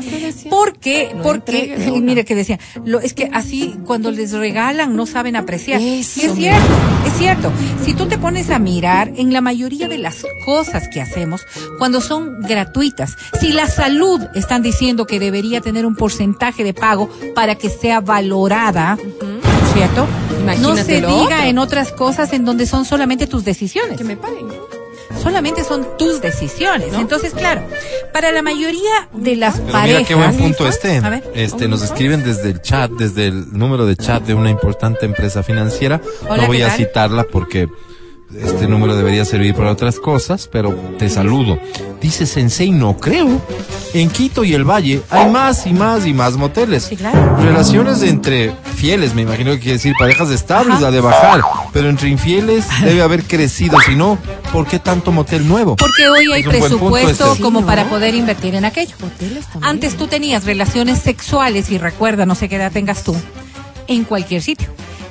Porque, 0.50 1.12
No 1.16 1.24
porque, 1.24 1.76
mire 2.02 2.26
que 2.26 2.36
decía, 2.36 2.60
lo, 2.86 3.00
es 3.00 3.14
que 3.14 3.30
así 3.34 3.76
cuando 3.86 4.12
les 4.12 4.32
regalan 4.34 4.96
no 4.96 5.06
saben 5.06 5.36
apreciar. 5.36 5.82
Eso, 5.82 6.22
y 6.22 6.26
es 6.26 6.36
mira. 6.36 6.58
cierto, 6.58 6.74
es 7.08 7.14
cierto. 7.18 7.52
Si 7.84 7.94
tú 7.94 8.06
te 8.08 8.18
pones 8.18 8.50
a 8.50 8.60
mirar 8.60 9.12
en 9.16 9.34
la 9.34 9.42
mayoría 9.42 9.88
de 9.88 9.98
las 9.98 10.24
cosas 10.46 10.88
que 10.90 11.02
hacemos, 11.02 11.42
cuando 11.78 12.02
son 12.02 12.42
gratuitas, 12.42 13.16
si 13.40 13.52
la 13.52 13.68
salud 13.68 14.22
están 14.36 14.62
diciendo 14.64 15.06
que 15.06 15.20
debería 15.20 15.62
tener 15.62 15.86
un 15.86 15.96
porcentaje 15.96 16.64
de 16.64 16.74
pago 16.74 17.10
para 17.36 17.56
que 17.56 17.70
sea 17.70 18.00
valorada, 18.02 18.98
¿cierto? 19.74 20.06
No 20.46 20.54
Imagínate 20.54 20.84
se 20.84 21.02
lo 21.02 21.08
diga 21.10 21.24
otro. 21.38 21.50
en 21.50 21.58
otras 21.58 21.92
cosas 21.92 22.32
en 22.34 22.46
donde 22.46 22.66
son 22.66 22.86
solamente 22.86 23.28
tus 23.28 23.44
decisiones 23.44 23.98
Que 23.98 24.04
me 24.04 24.16
paguen. 24.16 24.48
Solamente 25.22 25.64
son 25.64 25.88
tus 25.98 26.22
decisiones. 26.22 26.94
Entonces, 26.94 27.34
claro, 27.34 27.62
para 28.14 28.32
la 28.32 28.42
mayoría 28.42 29.10
de 29.14 29.36
las 29.36 29.60
Pero 29.60 29.72
parejas. 29.72 29.88
mira 30.00 30.08
qué 30.08 30.16
buen 30.16 30.38
punto 30.38 30.68
este. 30.68 30.98
A 30.98 31.10
ver. 31.10 31.24
Este 31.34 31.68
nos 31.68 31.82
escriben 31.84 32.24
desde 32.24 32.50
el 32.50 32.62
chat, 32.62 32.92
desde 32.92 33.28
el 33.28 33.52
número 33.58 33.86
de 33.86 33.96
chat 33.96 34.24
de 34.24 34.34
una 34.34 34.50
importante 34.50 35.06
empresa 35.06 35.44
financiera. 35.44 36.02
Hola, 36.28 36.44
no 36.44 36.48
voy 36.48 36.58
¿qué 36.58 36.66
a 36.66 36.72
citarla 36.72 37.24
porque 37.24 37.68
este 38.36 38.68
número 38.68 38.96
debería 38.98 39.24
servir 39.24 39.56
para 39.56 39.72
otras 39.72 40.00
cosas, 40.00 40.50
pero 40.52 40.72
te 41.00 41.10
saludo. 41.10 41.58
Dice 42.02 42.26
Sensei, 42.26 42.72
no 42.72 42.98
creo. 42.98 43.42
En 43.94 44.10
Quito 44.10 44.44
y 44.44 44.54
el 44.54 44.66
Valle 44.66 45.02
hay 45.10 45.30
más 45.30 45.66
y 45.66 45.74
más 45.74 46.06
y 46.06 46.14
más 46.14 46.36
moteles. 46.36 46.84
Sí, 46.84 46.98
claro. 46.98 47.38
Relaciones 47.38 48.04
entre 48.04 48.54
fieles, 48.76 49.16
me 49.16 49.22
imagino 49.22 49.52
que 49.52 49.60
quiere 49.60 49.74
decir 49.74 49.94
parejas 49.98 50.30
estables, 50.30 50.74
Ajá. 50.76 50.82
la 50.82 50.92
de 50.92 51.00
bajar. 51.00 51.42
Pero 51.72 51.90
entre 51.90 52.10
infieles 52.10 52.66
debe 52.84 53.02
haber 53.02 53.24
crecido. 53.24 53.78
Si 53.86 53.96
no, 53.96 54.18
¿por 54.52 54.68
qué 54.68 54.80
tanto 54.80 55.12
motel 55.14 55.48
nuevo? 55.48 55.78
Porque 55.78 56.10
hoy 56.10 56.32
hay 56.34 56.44
presupuesto 56.44 57.32
este. 57.32 57.42
como 57.42 57.60
Sí, 57.60 57.64
¿no? 57.64 57.68
para 57.68 57.90
poder 57.90 58.14
invertir 58.14 58.56
en 58.56 58.66
aquello. 58.66 58.96
Antes 59.62 59.96
tú 59.96 60.08
tenías 60.08 60.44
relaciones 60.44 61.00
sexuales, 61.00 61.72
y 61.72 61.78
recuerda, 61.78 62.26
no 62.26 62.36
sé 62.36 62.50
qué 62.50 62.58
edad 62.58 62.72
tengas 62.74 63.04
tú, 63.04 63.16
en 63.88 64.04
cualquier 64.04 64.42
sitio. 64.42 64.68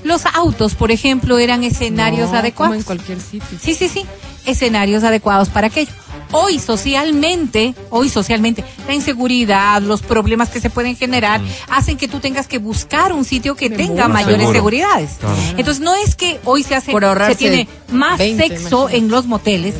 Los 0.06 0.24
autos, 0.26 0.74
por 0.76 0.92
ejemplo, 0.92 1.38
eran 1.38 1.64
escenarios 1.64 2.20
No, 2.20 2.26
como 2.28 2.38
adecuados. 2.38 2.76
en 2.76 2.82
cualquier 2.84 3.20
sitio. 3.20 3.58
Sí, 3.60 3.74
sí, 3.74 3.88
sí, 3.88 4.06
escenarios 4.44 5.02
adecuados 5.02 5.48
para 5.48 5.66
aquello. 5.66 5.90
Hoy 6.30 6.58
socialmente, 6.60 7.74
hoy 7.90 8.08
socialmente, 8.08 8.64
la 8.86 8.94
inseguridad, 8.94 9.82
los 9.82 10.02
problemas 10.02 10.48
que 10.50 10.60
se 10.60 10.70
pueden 10.70 10.96
generar, 10.96 11.40
hacen 11.68 11.96
que 11.96 12.06
tú 12.08 12.20
tengas 12.20 12.46
que 12.46 12.58
buscar 12.58 13.12
un 13.12 13.24
sitio 13.24 13.56
que 13.56 13.68
Me 13.68 13.76
tenga 13.76 14.06
mayores 14.08 14.38
Seguro. 14.38 14.52
seguridades. 14.54 15.10
Claro. 15.20 15.36
Entonces 15.56 15.82
no 15.82 15.94
es 15.94 16.14
que 16.14 16.38
hoy 16.44 16.62
se 16.62 16.74
hace, 16.76 16.92
se 16.92 17.34
tiene 17.34 17.68
más 17.90 18.18
20, 18.18 18.48
sexo 18.48 18.68
imagínate. 18.82 18.96
en 18.98 19.08
los 19.10 19.26
moteles, 19.26 19.74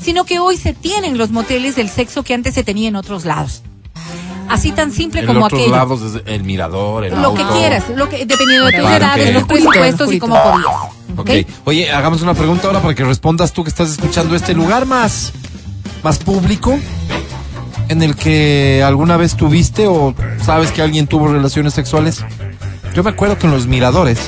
sino 0.00 0.24
que 0.24 0.38
hoy 0.38 0.56
se 0.56 0.74
tienen 0.74 1.18
los 1.18 1.30
moteles 1.30 1.74
del 1.76 1.88
sexo 1.88 2.22
que 2.22 2.34
antes 2.34 2.54
se 2.54 2.62
tenía 2.64 2.88
en 2.88 2.96
otros 2.96 3.24
lados. 3.24 3.62
Así 4.52 4.70
tan 4.72 4.92
simple 4.92 5.20
En 5.20 5.26
como 5.26 5.44
otros 5.46 5.60
aquello. 5.60 5.74
lados 5.76 6.02
es 6.02 6.22
el 6.26 6.44
mirador, 6.44 7.04
el 7.04 7.20
Lo 7.20 7.34
que 7.34 7.42
quieras, 7.44 7.84
lo 7.94 8.08
que, 8.08 8.26
dependiendo 8.26 8.66
de 8.66 8.72
tus 8.72 8.90
edades, 8.90 9.34
los 9.34 9.44
presupuestos 9.44 10.12
y 10.12 10.18
cómo 10.18 10.34
podías. 10.42 10.66
Ok. 11.16 11.20
¿ok? 11.20 11.30
Oye, 11.64 11.90
hagamos 11.90 12.22
una 12.22 12.34
pregunta 12.34 12.66
ahora 12.66 12.80
para 12.80 12.94
que 12.94 13.04
respondas 13.04 13.52
tú 13.52 13.64
que 13.64 13.70
estás 13.70 13.90
escuchando 13.90 14.34
este 14.36 14.54
lugar 14.54 14.86
más, 14.86 15.32
más 16.02 16.18
público 16.18 16.78
en 17.88 18.02
el 18.02 18.14
que 18.16 18.82
alguna 18.86 19.16
vez 19.16 19.36
tuviste 19.36 19.86
o 19.86 20.14
sabes 20.42 20.70
que 20.72 20.82
alguien 20.82 21.06
tuvo 21.06 21.28
relaciones 21.28 21.74
sexuales. 21.74 22.24
Yo 22.94 23.02
me 23.02 23.10
acuerdo 23.10 23.38
que 23.38 23.46
en 23.46 23.52
los 23.52 23.66
miradores 23.66 24.18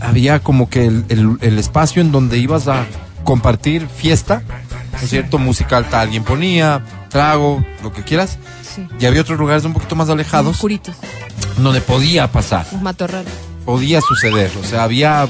había 0.00 0.40
como 0.40 0.68
que 0.68 0.86
el, 0.86 1.04
el- 1.08 1.38
el 1.40 1.58
espacio 1.58 2.00
en 2.02 2.12
donde 2.12 2.38
ibas 2.38 2.68
a 2.68 2.84
compartir 3.24 3.88
fiesta, 3.88 4.42
¿no 4.92 4.98
es 4.98 5.10
cierto? 5.10 5.38
Música 5.38 5.78
alta 5.78 6.00
alguien 6.00 6.24
ponía, 6.24 6.82
trago, 7.08 7.64
lo 7.82 7.92
que 7.92 8.02
quieras. 8.02 8.38
Sí. 8.76 8.86
Y 9.00 9.06
había 9.06 9.22
otros 9.22 9.38
lugares 9.38 9.64
un 9.64 9.72
poquito 9.72 9.96
más 9.96 10.08
alejados 10.10 10.56
Oscuritos. 10.56 10.94
donde 11.56 11.80
podía 11.80 12.30
pasar 12.30 12.66
Los 12.72 12.82
matorrales. 12.82 13.32
podía 13.64 14.00
suceder. 14.00 14.52
O 14.60 14.64
sea, 14.64 14.84
había 14.84 15.26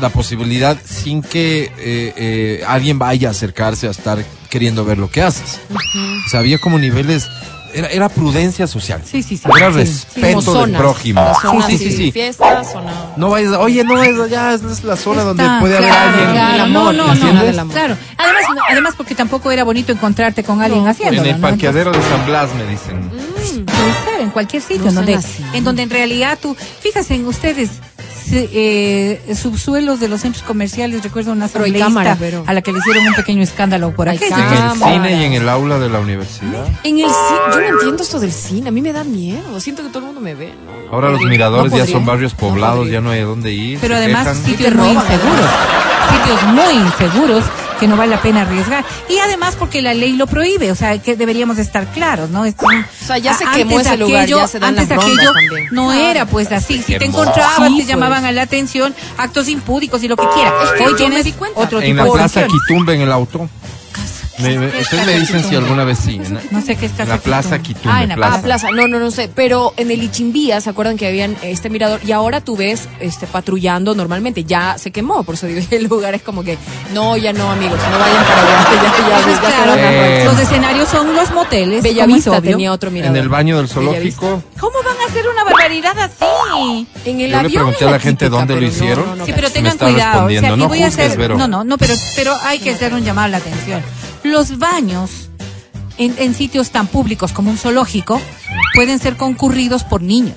la 0.00 0.08
posibilidad 0.08 0.78
sin 0.84 1.22
que 1.22 1.64
eh, 1.64 1.72
eh, 2.16 2.64
alguien 2.66 2.98
vaya 2.98 3.28
a 3.28 3.30
acercarse 3.32 3.86
a 3.86 3.90
estar 3.90 4.24
queriendo 4.48 4.84
ver 4.84 4.96
lo 4.98 5.10
que 5.10 5.22
haces. 5.22 5.60
O 5.70 6.28
sea, 6.30 6.40
había 6.40 6.58
como 6.58 6.78
niveles. 6.78 7.28
Era, 7.72 7.88
era 7.88 8.08
prudencia 8.08 8.66
social. 8.66 9.00
Sí, 9.04 9.22
sí, 9.22 9.36
sí. 9.36 9.44
Era 9.56 9.70
Sí. 9.72 9.78
respeto 9.78 10.26
Como 10.26 10.40
del 10.40 10.44
zonas. 10.62 10.80
prójimo. 10.80 11.32
Sí, 11.68 11.78
sí, 11.78 11.90
sí. 11.92 12.12
Fiesta, 12.12 12.64
zona... 12.64 12.92
No 13.16 13.30
vayas, 13.30 13.52
oye, 13.54 13.84
no, 13.84 14.02
es, 14.02 14.30
ya 14.30 14.54
es, 14.54 14.62
es 14.62 14.82
la 14.84 14.96
zona 14.96 15.22
donde 15.22 15.42
Está, 15.42 15.60
puede 15.60 15.76
haber 15.76 15.88
claro, 15.88 16.08
alguien. 16.10 16.30
claro. 16.32 16.64
El 16.64 16.72
no, 16.72 16.80
amor, 16.80 16.94
no, 16.94 17.14
no, 17.32 17.42
del 17.44 17.58
amor. 17.58 17.74
claro. 17.74 17.96
Además, 18.16 18.42
no, 18.54 18.62
además 18.70 18.94
porque 18.96 19.14
tampoco 19.14 19.50
era 19.50 19.64
bonito 19.64 19.92
encontrarte 19.92 20.42
con 20.42 20.60
alguien 20.62 20.86
haciéndolo. 20.88 21.22
En 21.22 21.34
el 21.34 21.40
¿no? 21.40 21.48
parqueadero 21.48 21.92
de 21.92 22.02
San 22.02 22.26
Blas 22.26 22.50
me 22.54 22.66
dicen. 22.66 22.96
Entonces, 23.12 23.60
puede 23.66 23.92
ser 24.12 24.20
en 24.20 24.30
cualquier 24.30 24.62
sitio 24.62 24.84
No 24.84 24.88
en 24.90 24.94
donde, 24.96 25.18
en 25.54 25.64
donde 25.64 25.82
en 25.82 25.90
realidad 25.90 26.38
tú, 26.40 26.56
fíjense 26.80 27.14
en 27.14 27.26
ustedes, 27.26 27.70
eh, 28.32 29.34
subsuelos 29.34 30.00
de 30.00 30.08
los 30.08 30.20
centros 30.20 30.42
comerciales, 30.44 31.02
recuerdo 31.02 31.32
una 31.32 31.46
asambleísta 31.46 31.84
cámaras, 31.86 32.18
pero- 32.18 32.44
a 32.46 32.52
la 32.52 32.62
que 32.62 32.72
le 32.72 32.78
hicieron 32.78 33.06
un 33.06 33.14
pequeño 33.14 33.42
escándalo 33.42 33.92
por 33.94 34.08
aquello. 34.08 34.36
En 34.36 34.42
el 34.52 34.72
cine 34.78 35.22
y 35.22 35.24
en 35.24 35.32
el 35.34 35.48
aula 35.48 35.78
de 35.78 35.88
la 35.88 36.00
universidad. 36.00 36.66
En 36.84 36.98
el 36.98 37.06
cine, 37.06 37.40
yo 37.54 37.60
no 37.60 37.66
entiendo 37.66 38.02
esto 38.02 38.20
del 38.20 38.32
cine, 38.32 38.68
a 38.68 38.72
mí 38.72 38.80
me 38.82 38.92
da 38.92 39.04
miedo, 39.04 39.60
siento 39.60 39.82
que 39.82 39.88
todo 39.88 40.00
el 40.00 40.04
mundo 40.06 40.20
me 40.20 40.34
ve. 40.34 40.52
No, 40.64 40.86
no 40.86 40.92
Ahora 40.92 41.10
los 41.10 41.22
miradores 41.24 41.72
no 41.72 41.78
ya 41.78 41.86
son 41.86 42.04
barrios 42.06 42.34
poblados, 42.34 42.88
ya 42.90 43.00
no 43.00 43.10
hay 43.10 43.20
a 43.20 43.24
dónde 43.24 43.52
ir. 43.52 43.78
Pero 43.80 43.96
además 43.96 44.36
sitios 44.36 44.74
muy 44.74 44.88
inseguros, 44.88 45.50
sitios 46.10 46.42
muy 46.54 46.74
inseguros 46.82 47.44
que 47.80 47.88
no 47.88 47.96
vale 47.96 48.14
la 48.14 48.22
pena 48.22 48.42
arriesgar. 48.42 48.84
Y 49.08 49.18
además 49.18 49.56
porque 49.58 49.82
la 49.82 49.94
ley 49.94 50.12
lo 50.12 50.26
prohíbe, 50.26 50.70
o 50.70 50.74
sea, 50.74 50.96
que 50.98 51.16
deberíamos 51.16 51.58
estar 51.58 51.86
claros, 51.88 52.30
¿no? 52.30 52.44
Es 52.44 52.54
un- 52.60 52.84
O 52.84 53.06
sea, 53.06 53.18
ya 53.18 53.34
se 53.34 53.44
quemó 53.46 53.80
ese 53.80 53.96
lugar, 53.96 54.28
ya 54.28 54.46
se 54.46 54.58
dan 54.60 54.78
antes 54.78 54.88
las 54.96 54.98
aquello 55.04 55.32
también. 55.32 55.68
no 55.72 55.92
era 55.92 56.26
pues 56.26 56.52
así. 56.52 56.82
Si 56.82 56.96
te 56.98 57.04
encontraban, 57.06 57.68
Sí, 57.68 57.78
te 57.78 57.82
pues. 57.82 57.86
llamaban 57.88 58.24
a 58.24 58.32
la 58.32 58.42
atención, 58.42 58.94
actos 59.16 59.48
impúdicos 59.48 60.02
y 60.04 60.08
lo 60.08 60.16
que 60.16 60.26
quiera. 60.34 60.52
Hoy 60.84 60.90
yo 60.90 60.96
tienes 60.96 61.18
me 61.18 61.24
di 61.24 61.32
cuenta. 61.32 61.58
otro 61.60 61.80
En 61.80 61.86
tipo 61.86 61.96
la 61.96 62.04
de 62.04 62.10
plaza. 62.10 62.46
Quitumbe, 62.46 62.94
en 62.94 63.00
el 63.00 63.12
auto. 63.12 63.48
Me- 64.42 64.58
me- 64.58 64.70
¿Qué 64.70 64.78
es 64.78 64.84
ustedes 64.84 65.06
me 65.06 65.18
dicen 65.20 65.44
si 65.44 65.54
alguna 65.56 65.84
vez 65.84 65.98
sí. 65.98 66.16
En 66.24 66.34
la, 66.34 66.40
No 66.50 66.60
sé 66.60 66.76
qué 66.76 66.86
es 66.86 66.92
en 66.92 66.98
Casa 66.98 67.12
la 67.16 67.18
plaza 67.18 67.58
Quitumbe. 67.58 67.80
Quitumbe. 67.80 67.96
Ah, 67.98 68.02
en 68.02 68.08
la 68.10 68.14
plaza. 68.16 68.34
Ah, 68.38 68.42
plaza, 68.42 68.68
no, 68.72 68.88
no, 68.88 68.98
no 68.98 69.10
sé, 69.10 69.28
pero 69.34 69.74
en 69.76 69.90
el 69.90 70.02
Ichimbía, 70.02 70.60
¿se 70.60 70.70
acuerdan 70.70 70.96
que 70.96 71.06
habían 71.06 71.36
este 71.42 71.70
mirador? 71.70 72.00
Y 72.04 72.12
ahora 72.12 72.40
tú 72.40 72.56
ves 72.56 72.88
este 73.00 73.26
patrullando 73.26 73.94
normalmente, 73.94 74.44
ya 74.44 74.76
se 74.78 74.90
quemó, 74.90 75.22
por 75.24 75.34
eso 75.34 75.46
digo, 75.46 75.60
el 75.70 75.84
lugar 75.84 76.14
es 76.14 76.22
como 76.22 76.42
que, 76.42 76.56
no, 76.94 77.16
ya 77.16 77.32
no, 77.32 77.50
amigos, 77.50 77.78
no 77.90 77.98
vayan 77.98 78.24
para 78.24 78.42
allá, 78.42 78.66
ya, 78.70 78.82
ya, 78.82 79.32
ya 79.32 79.40
claro, 79.40 79.74
Eh, 79.76 80.22
los 80.24 80.38
escenarios 80.40 80.88
son 80.88 81.14
los 81.14 81.30
moteles. 81.32 81.82
Bellavista 81.82 82.40
tenía 82.40 82.72
otro 82.72 82.90
mirador. 82.90 83.16
En 83.16 83.22
el 83.22 83.28
baño 83.28 83.56
del 83.56 83.66
Bellavista. 83.66 84.20
zoológico. 84.20 84.42
¿Cómo 84.58 84.74
van 84.84 84.96
a 85.00 85.10
hacer 85.10 85.24
una 85.28 85.44
barbaridad 85.44 85.98
así? 85.98 86.86
En 87.04 87.20
el 87.20 87.30
Yo 87.30 87.36
le 87.36 87.36
avión 87.36 87.52
pregunté 87.52 87.76
es 87.84 87.88
a 87.88 87.90
la 87.90 87.98
gente 87.98 88.24
típica, 88.26 88.36
dónde 88.38 88.54
lo 88.54 88.60
no, 88.60 88.66
hicieron. 88.66 89.06
no, 89.06 89.16
no, 89.16 89.26
Sí, 89.26 89.32
pero 89.34 89.50
tengan 89.50 89.78
cuidado. 89.78 89.96
O 89.98 90.00
sea, 90.00 90.10
respondiendo. 90.12 90.48
aquí 90.48 90.58
No 90.60 90.68
voy 90.68 90.82
a 90.82 90.86
juzgues, 90.86 91.06
hacer, 91.06 91.18
Vero. 91.18 91.38
no, 91.38 91.48
no, 91.48 91.64
no, 91.64 91.78
pero, 91.78 91.94
pero 92.16 92.34
hay 92.44 92.58
que 92.58 92.70
hacer 92.70 92.94
un 92.94 93.02
llamado 93.04 93.26
a 93.26 93.28
la 93.28 93.36
atención. 93.38 93.82
Los 94.22 94.58
baños 94.58 95.28
en, 95.98 96.14
en 96.18 96.34
sitios 96.34 96.70
tan 96.70 96.86
públicos 96.86 97.32
como 97.32 97.50
un 97.50 97.58
zoológico 97.58 98.20
pueden 98.74 98.98
ser 98.98 99.16
concurridos 99.16 99.84
por 99.84 100.02
niños. 100.02 100.36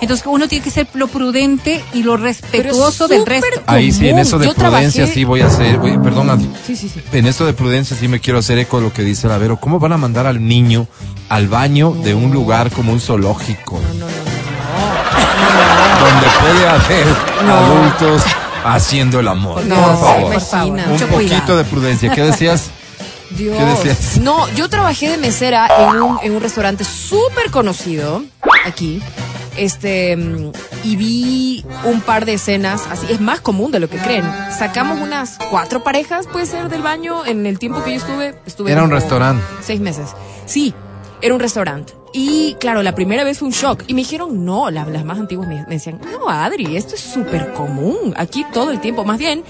Entonces 0.00 0.24
uno 0.26 0.48
tiene 0.48 0.64
que 0.64 0.70
ser 0.70 0.88
lo 0.94 1.08
prudente 1.08 1.84
y 1.92 2.02
lo 2.02 2.16
respetuoso 2.16 3.06
del 3.06 3.26
resto. 3.26 3.60
Ahí 3.66 3.92
sí, 3.92 4.08
en 4.08 4.18
eso 4.18 4.38
de 4.38 4.46
Yo 4.46 4.54
prudencia 4.54 5.04
trabajé- 5.04 5.12
sí 5.14 5.24
voy 5.24 5.40
a 5.42 5.46
hacer. 5.48 5.76
voy-. 5.78 5.98
Sí, 6.66 6.74
sí, 6.76 6.88
sí. 6.88 7.02
En 7.12 7.26
esto 7.26 7.44
de 7.44 7.52
prudencia 7.52 7.94
sí 7.98 8.08
me 8.08 8.18
quiero 8.20 8.38
hacer 8.38 8.58
eco 8.58 8.78
de 8.78 8.84
lo 8.84 8.92
que 8.94 9.02
dice 9.02 9.28
la 9.28 9.36
Vero. 9.36 9.58
¿Cómo 9.60 9.78
van 9.78 9.92
a 9.92 9.98
mandar 9.98 10.26
al 10.26 10.46
niño 10.46 10.86
al 11.28 11.48
baño 11.48 11.90
de 11.92 12.14
un 12.14 12.30
lugar 12.32 12.70
como 12.70 12.92
un 12.92 13.00
zoológico? 13.00 13.78
No, 13.98 14.06
no, 14.06 14.06
no, 14.06 14.20
Donde 16.00 16.26
puede 16.40 16.66
haber 16.68 17.06
adultos 17.50 18.22
haciendo 18.64 19.20
el 19.20 19.28
amor. 19.28 19.62
no. 19.66 19.74
por 19.76 19.86
No, 20.32 20.40
favor. 20.40 20.70
Un 20.70 20.88
Mucho 20.92 21.06
poquito 21.08 21.14
cuidado. 21.16 21.56
de 21.58 21.64
prudencia. 21.64 22.14
¿Qué 22.14 22.22
decías? 22.22 22.70
Dios. 23.36 23.56
¿Qué 23.56 23.64
decías? 23.88 24.18
No, 24.20 24.48
yo 24.54 24.68
trabajé 24.68 25.08
de 25.10 25.16
mesera 25.18 25.68
en 25.78 26.00
un, 26.02 26.18
en 26.22 26.32
un 26.34 26.40
restaurante 26.40 26.84
súper 26.84 27.50
conocido 27.50 28.22
aquí. 28.64 29.02
Este, 29.56 30.16
y 30.84 30.96
vi 30.96 31.64
un 31.84 32.00
par 32.00 32.24
de 32.24 32.34
escenas, 32.34 32.82
así, 32.90 33.06
es 33.10 33.20
más 33.20 33.40
común 33.40 33.70
de 33.72 33.80
lo 33.80 33.90
que 33.90 33.98
creen. 33.98 34.24
Sacamos 34.56 35.00
unas 35.00 35.38
cuatro 35.50 35.82
parejas, 35.82 36.26
puede 36.26 36.46
ser, 36.46 36.68
del 36.68 36.82
baño 36.82 37.26
en 37.26 37.44
el 37.46 37.58
tiempo 37.58 37.82
que 37.84 37.90
yo 37.90 37.96
estuve. 37.98 38.34
estuve 38.46 38.72
Era 38.72 38.82
un 38.84 38.90
restaurante. 38.90 39.42
Seis 39.62 39.80
meses. 39.80 40.10
Sí, 40.46 40.72
era 41.20 41.34
un 41.34 41.40
restaurante. 41.40 41.92
Y 42.12 42.54
claro, 42.54 42.82
la 42.82 42.94
primera 42.94 43.22
vez 43.22 43.38
fue 43.38 43.48
un 43.48 43.54
shock. 43.54 43.84
Y 43.86 43.94
me 43.94 44.00
dijeron, 44.00 44.44
no, 44.44 44.70
la- 44.70 44.84
las 44.86 45.04
más 45.04 45.18
antiguas 45.18 45.48
me, 45.48 45.56
me 45.66 45.74
decían, 45.74 46.00
no, 46.10 46.28
Adri, 46.28 46.76
esto 46.76 46.94
es 46.94 47.00
súper 47.00 47.52
común. 47.52 48.14
Aquí 48.16 48.44
todo 48.52 48.70
el 48.70 48.80
tiempo. 48.80 49.04
Más 49.04 49.18
bien, 49.18 49.44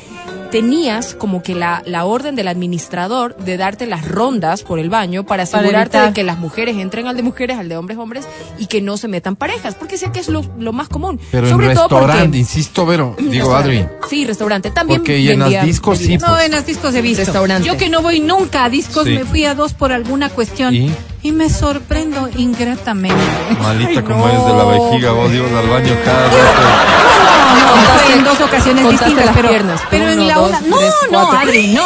tenías 0.50 1.14
como 1.14 1.42
que 1.42 1.54
la, 1.54 1.82
la 1.86 2.04
orden 2.04 2.34
del 2.36 2.48
administrador 2.48 3.36
de 3.36 3.56
darte 3.56 3.86
las 3.86 4.06
rondas 4.08 4.62
por 4.62 4.78
el 4.78 4.90
baño 4.90 5.24
para 5.24 5.44
asegurarte 5.44 5.98
de 6.00 6.12
que 6.12 6.22
las 6.24 6.38
mujeres 6.38 6.76
entren 6.76 7.06
al 7.06 7.16
de 7.16 7.22
mujeres, 7.22 7.58
al 7.58 7.68
de 7.68 7.76
hombres, 7.76 7.98
hombres, 7.98 8.26
y 8.58 8.66
que 8.66 8.80
no 8.80 8.96
se 8.96 9.08
metan 9.08 9.36
parejas. 9.36 9.74
Porque 9.74 9.96
sé 9.98 10.10
que 10.12 10.20
es 10.20 10.28
lo, 10.28 10.42
lo 10.58 10.72
más 10.72 10.88
común. 10.88 11.20
Pero 11.30 11.46
en 11.46 11.52
Sobre 11.52 11.74
todo 11.74 11.84
restaurante, 11.88 12.22
porque- 12.24 12.38
insisto, 12.38 12.86
Vero. 12.86 13.16
Digo, 13.18 13.54
Adri. 13.54 13.86
Sí, 14.08 14.24
restaurante. 14.26 14.70
También 14.70 15.00
Porque 15.00 15.18
y 15.18 15.28
en 15.28 15.38
las 15.38 15.48
vendía 15.48 15.64
discos 15.64 15.98
sí. 15.98 16.18
No, 16.18 16.38
en 16.40 16.52
las 16.52 16.66
discos 16.66 16.94
he 16.94 17.00
visto. 17.02 17.24
Restaurante. 17.24 17.66
Yo 17.66 17.76
que 17.76 17.88
no 17.88 18.02
voy 18.02 18.20
nunca 18.20 18.64
a 18.64 18.70
discos, 18.70 19.04
Sí. 19.04 19.10
me 19.14 19.24
fui 19.24 19.44
a 19.44 19.54
dos 19.54 19.72
por 19.74 19.92
alguna 19.92 20.28
cuestión. 20.30 20.74
¿Y? 20.74 20.90
Y 21.22 21.32
me 21.32 21.50
sorprendo 21.50 22.28
ingratamente. 22.36 23.16
Malita 23.62 23.90
Ay, 23.90 24.02
como 24.02 24.26
no, 24.26 24.32
es 24.32 24.44
de 24.46 24.52
la 24.56 24.64
vejiga, 24.64 25.12
vos 25.12 25.32
ibas 25.32 25.52
al 25.52 25.68
baño 25.68 25.94
cada 26.04 26.24
rato. 26.24 26.30
No, 27.50 27.76
no, 27.76 27.82
fue 27.98 28.14
en 28.14 28.24
dos 28.24 28.40
ocasiones 28.40 28.88
distintas, 28.88 29.26
las 29.26 29.34
pero, 29.36 29.48
piernas. 29.48 29.80
pero 29.90 30.08
en 30.10 30.19
la 30.34 30.40
dos, 30.40 30.48
una, 30.50 30.60
no, 30.62 30.78
tres, 30.78 30.92
no. 31.10 31.32
Adri, 31.32 31.66
no. 31.68 31.84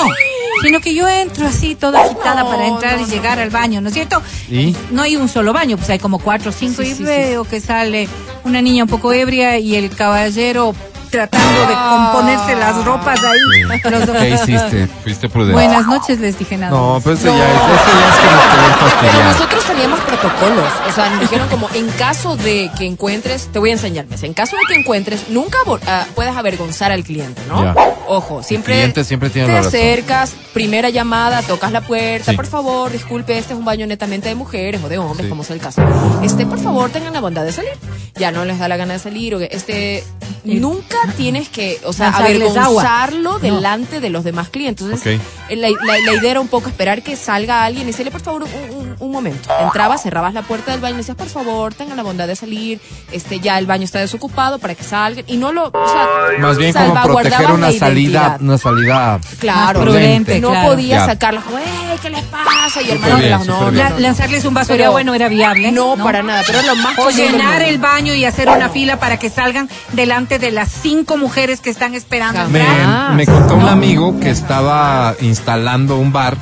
Sino 0.62 0.80
que 0.80 0.94
yo 0.94 1.06
entro 1.08 1.46
así 1.46 1.74
toda 1.74 2.02
agitada 2.04 2.42
No, 2.44 2.48
para 2.50 2.66
entrar 2.68 2.94
no, 2.96 3.00
y 3.02 3.02
no. 3.02 3.12
llegar 3.14 3.38
al 3.38 3.50
baño, 3.50 3.80
¿no 3.82 3.88
es 3.88 3.94
cierto? 3.94 4.22
¿Y? 4.48 4.74
No 4.92 5.02
hay 5.02 5.16
un 5.16 5.28
solo 5.28 5.52
baño, 5.52 5.76
pues 5.76 5.90
hay 5.90 5.98
como 5.98 6.18
cuatro 6.18 6.50
o 6.50 6.52
cinco 6.52 6.82
Sí, 6.82 6.88
y 6.88 6.90
sí, 6.92 6.96
sí. 6.98 7.02
veo 7.04 7.44
que 7.44 7.60
sale 7.60 8.08
una 8.44 8.62
niña 8.62 8.84
un 8.84 8.88
poco 8.88 9.12
ebria 9.12 9.58
y 9.58 9.74
el 9.74 9.90
caballero 9.90 10.74
tratando 11.14 11.60
de 11.66 11.74
componerse 11.74 12.56
las 12.56 12.84
ropas 12.84 13.20
ahí. 13.22 13.62
Los 13.90 14.06
dos. 14.06 14.16
¿Qué 14.16 14.30
hiciste? 14.30 14.88
Fuiste 15.02 15.28
prudente. 15.28 15.54
Buenas 15.54 15.86
noches, 15.86 16.18
les 16.18 16.36
dije 16.38 16.56
nada. 16.56 16.72
No, 16.76 17.00
pues 17.02 17.20
eso 17.20 17.32
No. 17.32 17.38
ya 17.38 17.44
es, 17.48 17.54
eso 17.54 17.90
ya 17.92 18.08
es 18.08 18.76
como 18.76 19.00
querer 19.00 19.12
Pero 19.12 19.24
nosotros 19.24 19.64
teníamos 19.64 20.00
protocolos. 20.00 20.72
O 20.88 20.92
sea, 20.92 21.10
nos 21.10 21.20
dijeron 21.20 21.48
como, 21.48 21.68
en 21.74 21.88
caso 21.90 22.36
de 22.36 22.70
que 22.76 22.86
encuentres, 22.86 23.46
te 23.52 23.58
voy 23.58 23.70
a 23.70 23.72
enseñar, 23.74 24.06
Mesa, 24.06 24.26
en 24.26 24.34
caso 24.34 24.56
de 24.56 24.62
que 24.74 24.80
encuentres, 24.80 25.28
nunca 25.28 25.58
ah, 25.86 26.06
puedas 26.14 26.36
avergonzar 26.36 26.90
al 26.92 27.04
cliente, 27.04 27.40
¿no? 27.48 27.62
Ya. 27.62 27.74
Ojo, 28.08 28.42
siempre, 28.42 28.74
cliente 28.74 29.04
siempre 29.04 29.30
tiene 29.30 29.46
te 29.48 29.52
la 29.54 29.58
razón. 29.62 29.68
acercas, 29.80 30.32
primera 30.52 30.90
llamada, 30.90 31.42
tocas 31.42 31.72
la 31.72 31.80
puerta, 31.80 32.32
Sí. 32.32 32.36
por 32.36 32.46
favor, 32.46 32.90
disculpe, 32.92 33.38
este 33.38 33.52
es 33.54 33.58
un 33.58 33.64
baño 33.64 33.86
netamente 33.86 34.28
de 34.28 34.34
mujeres 34.34 34.82
o 34.84 34.88
de 34.88 34.98
hombres, 34.98 35.24
Sí. 35.26 35.28
como 35.30 35.42
sea 35.44 35.54
el 35.54 35.62
caso. 35.62 35.82
Este, 36.22 36.44
por 36.46 36.58
favor, 36.58 36.90
tengan 36.90 37.12
la 37.12 37.20
bondad 37.20 37.44
de 37.44 37.52
salir. 37.52 37.72
Ya 38.16 38.30
no 38.30 38.44
les 38.44 38.58
da 38.58 38.68
la 38.68 38.76
gana 38.76 38.92
de 38.94 38.98
salir, 38.98 39.34
o 39.34 39.38
que, 39.38 39.48
este, 39.52 40.04
nunca 40.44 40.96
tienes 41.16 41.48
que, 41.48 41.80
o 41.84 41.92
sea, 41.92 42.10
avergonzarlo 42.10 43.38
delante 43.38 44.00
de 44.00 44.10
los 44.10 44.24
demás 44.24 44.48
clientes. 44.48 44.84
Entonces, 44.86 45.20
eh, 45.48 45.56
la, 45.56 45.68
la- 45.70 45.98
la 46.04 46.12
idea 46.18 46.32
era 46.32 46.40
un 46.40 46.48
poco 46.48 46.68
esperar 46.68 47.02
que 47.02 47.16
salga 47.16 47.64
alguien 47.64 47.84
y 47.84 47.86
decirle, 47.92 48.10
por 48.10 48.20
favor, 48.22 48.44
un, 48.44 48.76
un- 48.76 48.96
un 48.98 49.10
momento. 49.10 49.48
Entrabas, 49.60 50.02
cerrabas 50.02 50.34
la 50.34 50.42
puerta 50.42 50.70
del 50.72 50.80
baño 50.80 50.94
y 50.94 50.98
decías, 50.98 51.16
por 51.16 51.28
favor, 51.28 51.74
tengan 51.74 51.96
la 51.96 52.02
bondad 52.02 52.26
de 52.26 52.36
salir. 52.36 52.80
Este, 53.12 53.40
ya 53.40 53.58
el 53.58 53.66
baño 53.66 53.84
está 53.84 53.98
desocupado 54.00 54.58
para 54.58 54.74
que 54.74 54.84
salgan. 54.84 55.24
Y 55.26 55.36
no 55.36 55.52
lo, 55.52 55.66
o 55.68 55.88
sea, 55.88 56.38
Más 56.38 56.56
bien 56.58 56.72
como 56.72 56.94
proteger 56.94 57.32
salvaguardabas 57.32 57.50
una 57.52 57.72
salida, 57.72 58.38
una 58.40 58.58
salida 58.58 59.20
Claro, 59.40 59.80
prudente, 59.82 60.40
no 60.40 60.50
claro. 60.50 60.68
podías 60.68 61.00
Ya. 61.00 61.06
sacarlas 61.12 61.44
como, 61.44 61.58
"Eh, 61.58 61.62
¿qué 62.02 62.10
les 62.10 62.22
pasa? 62.24 62.82
Y 62.82 62.90
el 62.90 62.96
hermano 62.96 63.16
bien, 63.16 63.22
de 63.24 63.30
las 63.30 63.46
no, 63.46 63.60
no. 63.62 63.70
La- 63.70 63.88
no, 63.90 63.94
no. 63.96 64.00
lanzarles 64.00 64.44
un 64.44 64.54
vaso 64.54 64.72
de 64.72 64.78
Pero 64.78 64.90
agua 64.90 65.04
no 65.04 65.14
era 65.14 65.28
viable. 65.28 65.72
No, 65.72 65.96
para 65.96 66.22
nada, 66.22 66.42
pero 66.46 66.62
lo 66.62 66.76
más 66.76 66.98
O 66.98 67.10
llenar 67.10 67.62
el 67.62 67.78
baño 67.78 68.14
y 68.14 68.24
hacer 68.24 68.48
una 68.48 68.68
fila 68.68 68.98
para 68.98 69.18
que 69.18 69.28
salgan 69.30 69.68
delante 69.92 70.23
de 70.28 70.50
las 70.50 70.70
cinco 70.70 71.16
mujeres 71.16 71.60
que 71.60 71.70
están 71.70 71.94
esperando. 71.94 72.48
Me, 72.48 72.60
entrar. 72.60 73.14
me 73.14 73.26
contó 73.26 73.54
un 73.56 73.68
amigo 73.68 74.18
que 74.18 74.30
estaba 74.30 75.14
instalando 75.20 75.98
un 75.98 76.12
bar 76.12 76.36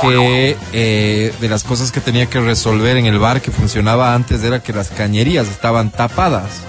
que 0.00 0.56
eh, 0.72 1.32
de 1.40 1.48
las 1.48 1.64
cosas 1.64 1.92
que 1.92 2.00
tenía 2.00 2.26
que 2.26 2.40
resolver 2.40 2.96
en 2.96 3.06
el 3.06 3.18
bar 3.18 3.40
que 3.40 3.50
funcionaba 3.50 4.14
antes 4.14 4.42
era 4.42 4.62
que 4.62 4.72
las 4.72 4.90
cañerías 4.90 5.48
estaban 5.48 5.90
tapadas. 5.90 6.62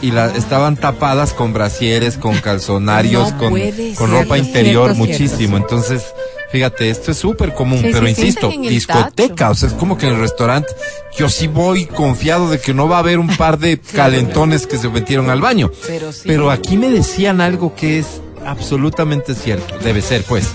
Y 0.00 0.12
la, 0.12 0.26
estaban 0.26 0.76
tapadas 0.76 1.32
con 1.32 1.52
brasieres, 1.52 2.16
con 2.16 2.38
calzonarios, 2.38 3.32
No 3.32 3.38
con, 3.38 3.54
con 3.96 4.10
ropa 4.12 4.38
interior, 4.38 4.94
Cierto, 4.94 5.04
cierto, 5.04 5.26
muchísimo. 5.26 5.56
Entonces, 5.56 6.14
fíjate, 6.50 6.90
esto 6.90 7.10
es 7.10 7.18
súper 7.18 7.52
común, 7.54 7.78
Sí, 7.80 7.90
pero 7.92 8.04
sí, 8.06 8.10
insisto, 8.10 8.48
discoteca, 8.48 9.34
tacho. 9.36 9.50
o 9.52 9.54
sea, 9.54 9.68
es 9.68 9.74
como 9.74 9.96
que 9.98 10.06
en 10.06 10.14
el 10.14 10.20
restaurante 10.20 10.68
yo 11.16 11.28
sí 11.28 11.46
voy 11.46 11.86
confiado 11.86 12.48
de 12.50 12.60
que 12.60 12.72
no 12.74 12.88
va 12.88 12.96
a 12.96 13.00
haber 13.00 13.18
un 13.18 13.28
par 13.36 13.58
de 13.58 13.78
calentones 13.78 14.66
que 14.66 14.78
se 14.78 14.88
metieron 14.88 15.30
al 15.30 15.40
baño. 15.40 15.70
Pero 15.86 16.12
sí. 16.12 16.22
Pero 16.26 16.50
aquí 16.50 16.76
me 16.76 16.90
decían 16.90 17.40
algo 17.40 17.74
que 17.74 17.98
es 17.98 18.20
absolutamente 18.46 19.34
cierto. 19.34 19.76
Debe 19.78 20.00
ser, 20.02 20.22
pues. 20.24 20.48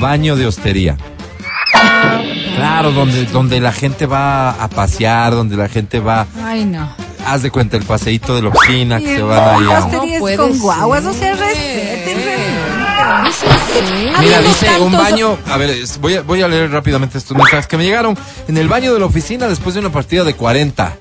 Baño 0.00 0.36
de 0.36 0.46
hostería. 0.46 0.96
Claro, 2.56 2.92
donde, 2.92 3.24
donde 3.26 3.60
la 3.60 3.72
gente 3.72 4.06
va 4.06 4.50
a 4.50 4.68
pasear, 4.68 5.32
donde 5.32 5.56
la 5.56 5.68
gente 5.68 6.00
va, 6.00 6.26
Ay, 6.44 6.64
no. 6.64 6.88
haz 7.24 7.42
de 7.42 7.50
cuenta 7.50 7.76
el 7.76 7.84
paseíto 7.84 8.34
de 8.34 8.42
la 8.42 8.48
oficina, 8.48 8.98
que 8.98 9.16
se 9.16 9.22
van 9.22 9.62
ahí 9.62 9.70
a... 9.72 9.78
hostería 9.78 10.04
es 10.06 10.12
No 10.14 10.18
puede 10.20 10.36
con 10.36 10.58
guaguas, 10.58 11.04
o 11.04 11.12
sea, 11.12 11.36
Mira, 14.20 14.40
dice 14.40 14.80
un 14.80 14.92
baño, 14.92 15.38
a 15.50 15.56
ver, 15.56 15.74
voy 16.00 16.14
a, 16.16 16.22
voy 16.22 16.42
a 16.42 16.48
leer 16.48 16.70
rápidamente 16.70 17.18
estos 17.18 17.36
mensajes 17.36 17.66
que 17.66 17.76
me 17.76 17.84
llegaron 17.84 18.16
en 18.48 18.56
el 18.56 18.68
baño 18.68 18.92
de 18.94 19.00
la 19.00 19.06
oficina 19.06 19.46
después 19.48 19.74
de 19.74 19.80
una 19.80 19.90
partida 19.90 20.24
de 20.24 20.34
40. 20.34 20.96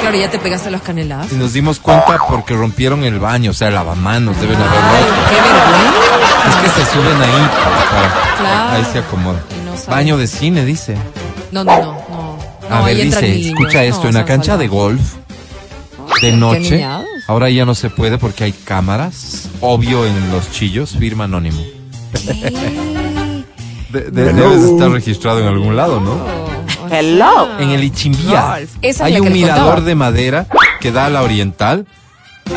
Claro, 0.00 0.16
ya 0.16 0.30
te 0.30 0.38
pegaste 0.38 0.70
las 0.70 0.82
caneladas. 0.82 1.32
Y 1.32 1.36
nos 1.36 1.52
dimos 1.52 1.78
cuenta 1.80 2.18
porque 2.28 2.54
rompieron 2.54 3.04
el 3.04 3.18
baño, 3.18 3.50
o 3.50 3.54
sea, 3.54 3.70
lavamanos 3.70 4.40
deben 4.40 4.56
haber 4.56 4.70
roto. 4.70 5.14
qué 5.28 5.36
vergüenza. 5.36 6.48
Es 6.48 6.54
que 6.56 6.80
se 6.80 6.92
suben 6.92 7.22
ahí 7.22 7.48
para, 7.62 8.36
Claro. 8.38 8.76
ahí 8.76 8.84
se 8.92 9.00
no 9.00 9.76
saben. 9.76 9.90
Baño 9.90 10.16
de 10.16 10.26
cine, 10.26 10.64
dice. 10.64 10.96
No, 11.52 11.64
no, 11.64 11.76
no, 11.76 11.92
no. 12.10 12.38
A 12.70 12.78
No, 12.78 12.84
ver, 12.84 12.96
dice, 12.96 13.48
escucha 13.48 13.84
esto, 13.84 14.08
en 14.08 14.14
la 14.14 14.24
cancha 14.24 14.56
de 14.56 14.68
golf, 14.68 15.00
de 16.22 16.30
qué 16.30 16.32
noche. 16.32 16.86
Ahora 17.30 17.48
ya 17.48 17.64
no 17.64 17.76
se 17.76 17.90
puede 17.90 18.18
porque 18.18 18.42
hay 18.42 18.52
cámaras, 18.52 19.48
obvio 19.60 20.04
en 20.04 20.32
los 20.32 20.50
chillos, 20.50 20.96
firma 20.98 21.24
anónimo. 21.24 21.62
De- 23.92 24.10
de- 24.10 24.32
debes 24.32 24.62
estar 24.62 24.90
registrado 24.90 25.40
en 25.40 25.46
algún 25.46 25.76
lado, 25.76 26.00
¿no? 26.00 26.18
Hello. 26.90 27.58
En 27.60 27.70
el 27.70 27.84
Ichimbía 27.84 28.56
Golf. 28.56 28.70
Esa 28.82 28.88
es 28.88 29.00
hay 29.02 29.12
la 29.12 29.16
que 29.18 29.20
un 29.22 29.28
les 29.28 29.34
mirador 29.42 29.64
contaba. 29.64 29.86
de 29.86 29.94
madera 29.94 30.46
que 30.80 30.90
da 30.92 31.06
a 31.06 31.10
la 31.10 31.22
oriental 31.22 31.86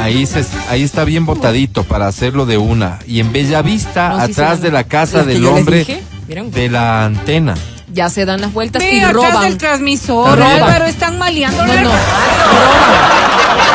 Ahí, 0.01 0.25
se, 0.25 0.43
ahí 0.69 0.81
está 0.81 1.03
bien 1.03 1.23
botadito 1.27 1.83
para 1.83 2.07
hacerlo 2.07 2.47
de 2.47 2.57
una. 2.57 2.97
Y 3.05 3.19
en 3.19 3.31
Bellavista, 3.31 4.09
No, 4.09 4.25
sí 4.25 4.31
atrás 4.31 4.59
de 4.59 4.71
la 4.71 4.85
casa 4.85 5.19
que 5.19 5.33
del 5.33 5.43
yo 5.43 5.51
les 5.51 5.59
hombre 5.59 5.77
dije, 5.79 6.03
¿vieron? 6.25 6.49
de 6.49 6.67
la 6.69 7.05
antena. 7.05 7.53
Ya 7.93 8.09
se 8.09 8.25
dan 8.25 8.41
las 8.41 8.51
vueltas 8.51 8.81
Ve, 8.81 8.93
y 8.93 9.03
roban. 9.05 9.41
del 9.43 9.57
transmisor, 9.57 10.37
Roban. 10.37 10.51
Álvaro, 10.63 10.85
están 10.85 11.17
maleando. 11.19 11.63
No, 11.65 11.73
no, 11.73 11.81
roban. 11.83 11.99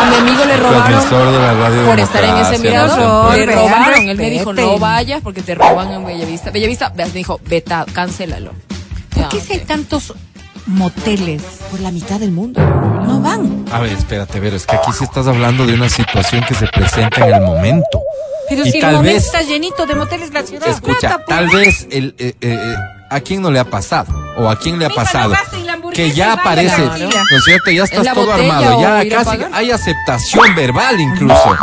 A 0.00 0.10
mi 0.10 0.16
amigo 0.16 0.44
le 0.44 0.56
robaron 0.56 0.84
Transmisor 0.84 1.32
de 1.32 1.38
la 1.38 1.54
radio 1.54 1.86
por 1.86 2.00
estar 2.00 2.24
en 2.24 2.36
ese 2.36 2.58
mirador. 2.58 2.98
no 2.98 3.32
Le 3.36 3.46
robaron. 3.46 4.08
Él 4.08 4.16
me 4.16 4.30
dijo, 4.30 4.52
no 4.52 4.78
vayas 4.78 5.20
porque 5.22 5.42
te 5.42 5.54
roban 5.54 5.90
en 5.92 6.04
Bellavista. 6.04 6.50
Bellavista 6.50 6.92
me 6.96 7.04
dijo, 7.10 7.40
veta, 7.46 7.84
cancélalo. 7.92 8.52
¿Por 9.14 9.22
Ya, 9.22 9.28
qué 9.28 9.40
si 9.40 9.52
hay 9.54 9.58
ok. 9.60 9.66
tantos 9.66 10.14
moteles? 10.66 11.42
Por 11.70 11.80
la 11.80 11.90
mitad 11.90 12.18
del 12.20 12.30
mundo. 12.32 12.60
No 12.60 13.20
van. 13.20 13.64
A 13.72 13.80
ver, 13.80 13.92
espérate, 13.92 14.40
pero 14.40 14.56
es 14.56 14.66
que 14.66 14.76
aquí 14.76 14.92
sí 14.96 15.04
estás 15.04 15.26
hablando 15.26 15.66
de 15.66 15.74
una 15.74 15.88
situación 15.88 16.44
que 16.46 16.54
se 16.54 16.66
presenta 16.66 17.26
en 17.26 17.34
el 17.34 17.40
momento. 17.42 18.00
Pero 18.48 18.64
Y 18.66 18.70
si 18.72 18.78
el 18.78 18.82
tal 18.82 18.96
momento 18.96 19.14
vez- 19.14 19.26
está 19.26 19.42
llenito 19.42 19.86
de 19.86 19.94
moteles, 19.94 20.32
la 20.32 20.42
ciudad 20.42 20.68
es 20.68 20.76
Escucha, 20.76 20.98
plata, 21.00 21.24
pues. 21.26 21.36
tal 21.38 21.48
vez 21.50 21.86
el, 21.90 22.14
eh, 22.18 22.34
eh, 22.40 22.58
eh, 22.58 22.74
a 23.10 23.20
quién 23.20 23.42
no 23.42 23.50
le 23.50 23.58
ha 23.58 23.64
pasado 23.64 24.12
o 24.36 24.48
a 24.48 24.58
quién 24.58 24.78
le 24.78 24.86
ha 24.86 24.90
pasado 24.90 25.34
que 25.92 26.12
ya 26.12 26.34
aparece. 26.34 26.80
¿no 26.80 27.08
es 27.08 27.44
cierto? 27.44 27.70
Ya 27.70 27.84
estás 27.84 28.14
todo 28.14 28.32
armado, 28.32 28.80
ya 28.80 29.08
casi 29.08 29.38
hay 29.52 29.70
aceptación 29.70 30.54
verbal 30.54 31.00
incluso. 31.00 31.56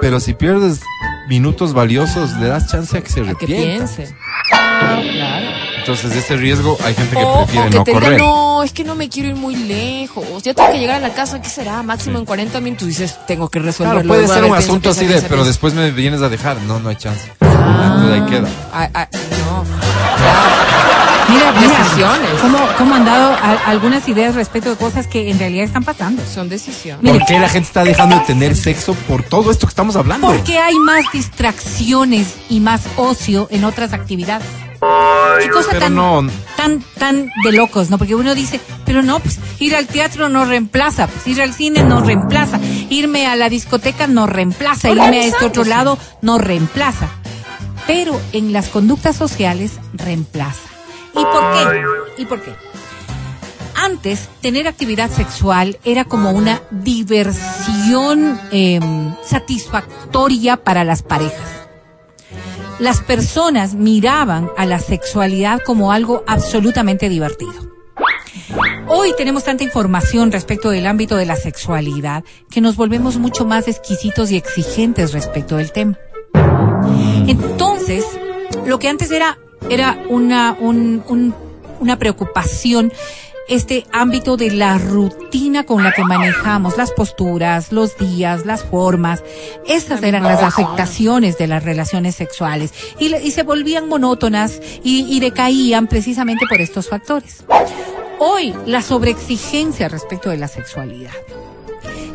Pero 0.00 0.20
si 0.20 0.34
pierdes 0.34 0.80
minutos 1.28 1.72
valiosos, 1.72 2.32
le 2.34 2.48
das 2.48 2.70
chance 2.70 2.96
a 2.96 3.00
que 3.00 3.10
se 3.10 3.20
arrepienta. 3.20 3.90
Claro. 4.50 5.48
Entonces 5.78 6.16
ese 6.16 6.36
riesgo 6.36 6.78
hay 6.82 6.94
gente 6.94 7.14
que 7.14 7.22
O, 7.22 7.28
o 7.28 7.44
prefiere 7.44 7.70
que 7.70 7.76
no 7.76 7.84
te 7.84 7.92
correr. 7.92 8.10
diga, 8.12 8.24
no, 8.24 8.62
es 8.62 8.72
que 8.72 8.84
no 8.84 8.94
me 8.94 9.10
quiero 9.10 9.28
ir 9.28 9.36
muy 9.36 9.54
lejos. 9.54 10.42
Ya 10.42 10.54
tengo 10.54 10.72
que 10.72 10.78
llegar 10.78 10.96
a 10.96 11.08
la 11.08 11.14
casa, 11.14 11.42
¿qué 11.42 11.48
será? 11.50 11.82
Máximo 11.82 12.18
en 12.18 12.24
40 12.24 12.60
minutos. 12.60 12.88
Dices, 12.88 13.18
tengo 13.26 13.50
que 13.50 13.58
resolverlo. 13.58 14.00
Claro, 14.00 14.08
puede 14.08 14.26
ser 14.26 14.42
ver, 14.42 14.50
un 14.50 14.56
asunto 14.56 14.90
así 14.90 15.04
de, 15.06 15.20
pero 15.22 15.44
después 15.44 15.74
me 15.74 15.90
vienes 15.90 16.22
a 16.22 16.30
dejar. 16.30 16.56
No, 16.62 16.80
no 16.80 16.88
hay 16.88 16.96
chance. 16.96 17.30
Ah. 17.40 17.96
Entonces 17.96 18.22
ahí 18.22 18.30
queda. 18.30 18.48
Ah, 18.72 18.88
ah, 18.94 19.08
no. 19.12 19.93
Mira, 21.28 21.52
mira, 21.58 21.78
Decisiones. 21.78 22.30
¿cómo, 22.40 22.58
cómo 22.76 22.94
han 22.94 23.04
dado 23.06 23.32
a- 23.32 23.58
algunas 23.70 24.06
ideas 24.08 24.34
respecto 24.34 24.70
de 24.70 24.76
cosas 24.76 25.06
que 25.06 25.30
en 25.30 25.38
realidad 25.38 25.64
están 25.64 25.82
pasando? 25.82 26.22
Son 26.32 26.48
decisiones. 26.48 27.02
Mire. 27.02 27.18
¿Por 27.18 27.26
qué 27.26 27.38
la 27.38 27.48
gente 27.48 27.66
está 27.66 27.82
dejando 27.82 28.16
de 28.16 28.22
tener 28.22 28.54
sexo 28.54 28.94
por 29.08 29.22
todo 29.22 29.50
esto 29.50 29.66
que 29.66 29.70
estamos 29.70 29.96
hablando? 29.96 30.26
Porque 30.28 30.58
hay 30.58 30.78
más 30.78 31.04
distracciones 31.12 32.34
y 32.50 32.60
más 32.60 32.82
ocio 32.96 33.48
en 33.50 33.64
otras 33.64 33.92
actividades. 33.94 34.46
Qué 35.40 35.48
cosa 35.48 35.68
Pero 35.70 35.80
tan, 35.80 35.94
no- 35.94 36.26
tan, 36.58 36.84
tan 36.98 37.30
de 37.42 37.52
locos, 37.52 37.88
¿no? 37.88 37.96
Porque 37.96 38.14
uno 38.14 38.34
dice, 38.34 38.60
pero 38.84 39.02
no, 39.02 39.18
pues 39.18 39.38
ir 39.58 39.74
al 39.74 39.86
teatro 39.86 40.28
no 40.28 40.44
reemplaza, 40.44 41.06
pues 41.06 41.26
ir 41.26 41.40
al 41.40 41.54
cine 41.54 41.82
no 41.82 42.00
reemplaza, 42.02 42.60
irme 42.90 43.26
a 43.26 43.34
la 43.34 43.48
discoteca 43.48 44.06
no 44.06 44.26
reemplaza, 44.26 44.90
irme 44.90 45.20
a 45.20 45.24
este 45.24 45.46
otro 45.46 45.64
lado 45.64 45.96
no 46.20 46.36
reemplaza. 46.36 47.08
Pero 47.86 48.20
en 48.32 48.52
las 48.52 48.68
conductas 48.68 49.16
sociales 49.16 49.72
reemplaza. 49.92 50.68
¿Y 51.12 51.22
por 51.22 51.52
qué? 51.52 52.22
¿Y 52.22 52.24
por 52.26 52.40
qué? 52.42 52.52
Antes, 53.76 54.28
tener 54.40 54.66
actividad 54.66 55.10
sexual 55.10 55.78
era 55.84 56.04
como 56.04 56.30
una 56.30 56.62
diversión 56.70 58.40
em, 58.50 59.14
satisfactoria 59.22 60.56
para 60.56 60.84
las 60.84 61.02
parejas. 61.02 61.68
Las 62.78 63.00
personas 63.02 63.74
miraban 63.74 64.50
a 64.56 64.64
la 64.66 64.78
sexualidad 64.78 65.60
como 65.64 65.92
algo 65.92 66.24
absolutamente 66.26 67.08
divertido. 67.08 67.52
Hoy 68.88 69.12
tenemos 69.16 69.44
tanta 69.44 69.64
información 69.64 70.32
respecto 70.32 70.70
del 70.70 70.86
ámbito 70.86 71.16
de 71.16 71.26
la 71.26 71.36
sexualidad 71.36 72.24
que 72.50 72.60
nos 72.60 72.76
volvemos 72.76 73.18
mucho 73.18 73.44
más 73.44 73.68
exquisitos 73.68 74.30
y 74.30 74.36
exigentes 74.36 75.12
respecto 75.12 75.56
del 75.56 75.72
tema. 75.72 75.98
Entonces, 77.26 78.04
lo 78.66 78.78
que 78.78 78.88
antes 78.88 79.10
era, 79.10 79.38
era 79.70 79.98
una, 80.08 80.56
un- 80.58 81.02
un- 81.08 81.34
una 81.80 81.98
preocupación, 81.98 82.92
este 83.46 83.84
ámbito 83.92 84.38
de 84.38 84.50
la 84.50 84.78
rutina 84.78 85.64
con 85.64 85.82
la 85.84 85.92
que 85.92 86.02
manejamos 86.02 86.78
las 86.78 86.92
posturas, 86.92 87.72
los 87.72 87.98
días, 87.98 88.46
las 88.46 88.64
formas, 88.64 89.22
esas 89.66 90.02
eran 90.02 90.22
las 90.22 90.42
afectaciones 90.42 91.36
de 91.36 91.46
las 91.46 91.62
relaciones 91.62 92.14
sexuales. 92.14 92.72
Y, 92.98 93.14
y 93.14 93.30
se 93.32 93.42
volvían 93.42 93.86
monótonas 93.88 94.60
y, 94.82 95.06
y 95.14 95.20
decaían 95.20 95.88
precisamente 95.88 96.46
por 96.48 96.60
estos 96.62 96.88
factores. 96.88 97.44
Hoy, 98.18 98.54
la 98.64 98.80
sobreexigencia 98.80 99.88
respecto 99.88 100.30
de 100.30 100.38
la 100.38 100.48
sexualidad 100.48 101.12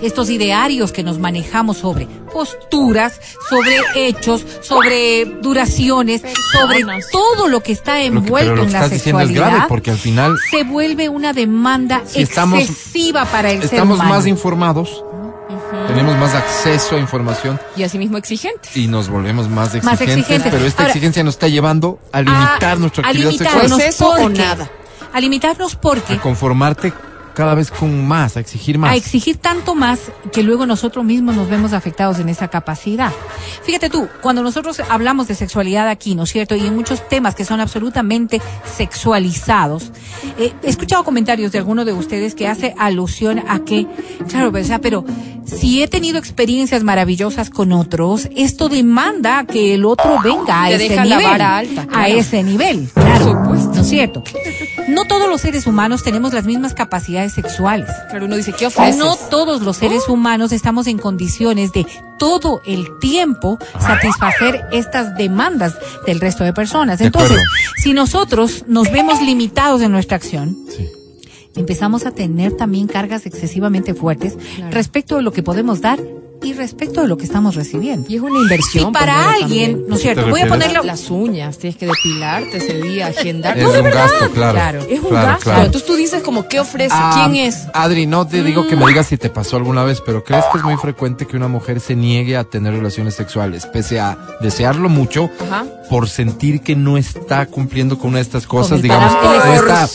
estos 0.02 0.30
idearios 0.30 0.92
que 0.92 1.04
nos 1.04 1.20
manejamos 1.20 1.78
sobre 1.78 2.08
posturas, 2.32 3.20
sobre 3.50 3.78
hechos, 3.96 4.46
sobre 4.62 5.26
duraciones, 5.42 6.22
sobre 6.54 6.86
todo 7.12 7.48
lo 7.48 7.62
que 7.62 7.72
está 7.72 7.94
Lo 7.96 8.00
que- 8.00 8.06
envuelto 8.06 8.56
lo 8.56 8.62
que 8.62 8.68
en 8.68 8.72
la 8.74 8.78
estás 8.80 8.92
diciendo 8.92 9.22
es 9.22 9.28
sexualidad, 9.28 9.56
grave 9.58 9.70
porque 9.70 9.92
al 9.92 9.98
final 9.98 10.38
se 10.52 10.64
vuelve 10.64 11.10
una 11.10 11.34
demanda 11.34 12.04
Si 12.06 12.22
estamos- 12.22 12.60
excesiva 12.62 13.26
para 13.26 13.52
el 13.52 13.62
ser 13.62 13.74
estamos 13.74 13.96
humano. 13.98 14.10
más 14.16 14.26
informados, 14.28 15.04
tenemos 15.88 16.16
más 16.18 16.36
acceso 16.36 16.96
a 16.96 17.00
información 17.00 17.60
Y 17.76 17.84
asimismo 17.84 18.18
exigentes. 18.18 18.76
y 18.78 18.88
nos 18.88 19.10
volvemos 19.10 19.50
más 19.50 19.74
exigentes, 19.76 19.84
Más 19.86 20.02
exigentes. 20.02 20.52
pero 20.52 20.66
esta 20.66 20.84
Ahora- 20.84 20.92
exigencia 20.92 21.24
nos 21.24 21.34
está 21.36 21.48
llevando 21.48 22.00
a 22.12 22.22
limitar 22.22 22.78
nuestra 22.80 23.04
a 23.04 23.08
actividad 23.10 23.32
limitarnos 23.32 23.82
sexual, 23.82 24.20
eso 24.20 24.26
o 24.26 24.30
nada. 24.30 24.70
A 25.12 25.20
limitarnos 25.20 25.76
porque 25.76 26.14
a 26.14 26.22
conformarte 26.22 26.94
cada 27.40 27.56
vez 27.56 27.72
con 27.72 28.06
más, 28.06 28.36
a 28.36 28.42
exigir 28.42 28.78
más. 28.78 28.92
a 28.92 28.96
exigir 28.98 29.38
tanto 29.38 29.74
más 29.74 30.12
que 30.34 30.44
luego 30.44 30.66
nosotros 30.66 31.06
mismos 31.06 31.38
nos 31.38 31.50
vemos 31.50 31.72
afectados 31.72 32.20
en 32.20 32.28
esa 32.28 32.50
capacidad. 32.50 33.14
Fíjate 33.64 33.90
tú, 33.90 34.10
cuando 34.22 34.44
nosotros 34.44 34.82
hablamos 34.90 35.30
de 35.30 35.36
sexualidad 35.36 35.88
aquí, 35.88 36.16
¿no 36.16 36.24
es 36.24 36.32
cierto? 36.32 36.58
Y 36.58 36.68
en 36.68 36.76
muchos 36.76 37.08
temas 37.08 37.36
que 37.36 37.46
son 37.46 37.62
absolutamente 37.62 38.42
sexualizados, 38.76 39.94
eh, 40.38 40.52
he 40.64 40.70
escuchado 40.70 41.06
comentarios 41.06 41.54
de 41.54 41.60
alguno 41.60 41.86
de 41.86 41.94
ustedes 41.94 42.36
que 42.36 42.46
hace 42.46 42.76
alusión 42.78 43.42
a 43.48 43.60
que, 43.60 43.88
claro, 44.28 44.52
pero, 44.52 44.66
o 44.66 44.68
sea, 44.68 44.80
pero 44.82 45.06
si 45.46 45.82
he 45.82 45.88
tenido 45.88 46.20
experiencias 46.20 46.84
maravillosas 46.84 47.50
con 47.50 47.72
otros, 47.72 48.28
esto 48.36 48.68
demanda 48.68 49.46
que 49.46 49.76
el 49.76 49.86
otro 49.86 50.20
venga 50.22 50.66
a 50.66 50.68
Te 50.68 50.76
ese 50.76 50.90
deja 50.90 51.06
la 51.06 51.16
nivel. 51.16 51.32
vara 51.32 51.58
alta, 51.58 51.88
A 51.94 52.10
ese 52.10 52.44
nivel, 52.44 52.90
claro. 52.94 53.24
supuesto. 53.32 53.72
¿No 53.76 53.82
es 53.82 53.88
cierto? 53.88 54.24
No 54.90 55.06
todos 55.06 55.30
los 55.30 55.42
seres 55.42 55.68
humanos 55.68 56.04
tenemos 56.04 56.34
las 56.34 56.46
mismas 56.46 56.74
capacidades 56.74 57.29
sexuales. 57.34 57.90
Claro, 58.10 58.26
uno 58.26 58.36
dice, 58.36 58.54
¿qué 58.54 58.68
ofreces? 58.68 58.98
No 58.98 59.16
todos 59.30 59.62
los 59.62 59.78
seres 59.78 60.08
humanos 60.10 60.52
estamos 60.52 60.88
en 60.88 60.98
condiciones 60.98 61.72
de 61.72 61.86
todo 62.18 62.62
el 62.66 62.88
tiempo 63.00 63.58
satisfacer 63.80 64.66
estas 64.72 65.16
demandas 65.18 65.76
del 66.06 66.20
resto 66.20 66.44
de 66.44 66.54
personas. 66.54 67.02
Entonces, 67.02 67.40
si 67.82 67.94
nosotros 67.94 68.66
nos 68.68 68.92
vemos 68.92 69.22
limitados 69.22 69.82
en 69.82 69.92
nuestra 69.92 70.18
acción, 70.18 70.56
Sí. 70.76 70.88
empezamos 71.56 72.06
a 72.06 72.12
tener 72.12 72.56
también 72.58 72.88
cargas 72.88 73.26
excesivamente 73.26 73.94
fuertes 73.94 74.38
Claro. 74.56 74.72
respecto 74.72 75.16
de 75.18 75.22
lo 75.24 75.32
que 75.34 75.44
podemos 75.44 75.82
dar 75.82 76.00
y 76.42 76.54
respecto 76.54 77.02
de 77.02 77.08
lo 77.08 77.18
que 77.18 77.26
estamos 77.26 77.56
recibiendo. 77.56 78.10
Y 78.10 78.16
es 78.16 78.22
una 78.22 78.40
inversión. 78.40 78.86
Si 78.86 78.92
pues, 78.92 79.04
para 79.04 79.32
alguien, 79.32 79.72
también. 79.72 79.86
¿no 79.90 79.96
es 79.96 80.02
cierto? 80.02 80.24
¿Te 80.26 80.32
Voy 80.32 80.42
a 80.42 80.48
ponerlo 80.48 80.84
Las 80.84 81.10
uñas, 81.10 81.58
tienes 81.58 81.78
que 81.78 81.86
depilarte 81.88 82.58
ese 82.58 82.82
día, 82.82 83.08
agendar. 83.08 83.58
Es 83.58 83.64
No, 83.64 83.72
de 83.72 83.78
un 83.80 83.84
verdad. 83.86 84.08
gasto, 84.10 84.32
claro. 84.32 84.54
Claro. 84.54 84.80
Es 84.90 85.00
un 85.02 85.10
Claro, 85.10 85.28
gasto. 85.28 85.44
claro. 85.44 85.66
Entonces 85.66 85.88
tú 85.88 85.96
dices 85.96 86.24
como, 86.24 86.48
¿qué 86.48 86.60
ofrece? 86.60 86.94
Ah, 86.98 87.28
¿Quién 87.30 87.46
es? 87.46 87.68
Adri, 87.74 88.06
no 88.06 88.26
te 88.28 88.44
digo 88.44 88.68
que 88.68 88.76
me 88.76 88.86
digas 88.88 89.08
si 89.08 89.18
te 89.18 89.30
pasó 89.30 89.58
alguna 89.58 89.84
vez, 89.84 90.02
pero 90.06 90.24
¿crees 90.24 90.46
que 90.52 90.58
es 90.60 90.64
muy 90.64 90.78
frecuente 90.78 91.26
que 91.28 91.36
una 91.36 91.48
mujer 91.48 91.80
se 91.80 91.96
niegue 91.96 92.38
a 92.38 92.44
tener 92.46 92.74
relaciones 92.74 93.16
sexuales, 93.16 93.66
pese 93.66 94.00
a 94.00 94.18
desearlo 94.42 94.88
mucho, 94.90 95.30
Ajá. 95.46 95.66
por 95.90 96.08
sentir 96.10 96.62
que 96.62 96.76
no 96.76 96.98
está 96.98 97.46
cumpliendo 97.48 97.98
con 97.98 98.10
una 98.10 98.18
de 98.18 98.24
estas 98.24 98.46
cosas, 98.48 98.82
digamos, 98.82 99.12
no 99.14 99.54
está, 99.54 99.88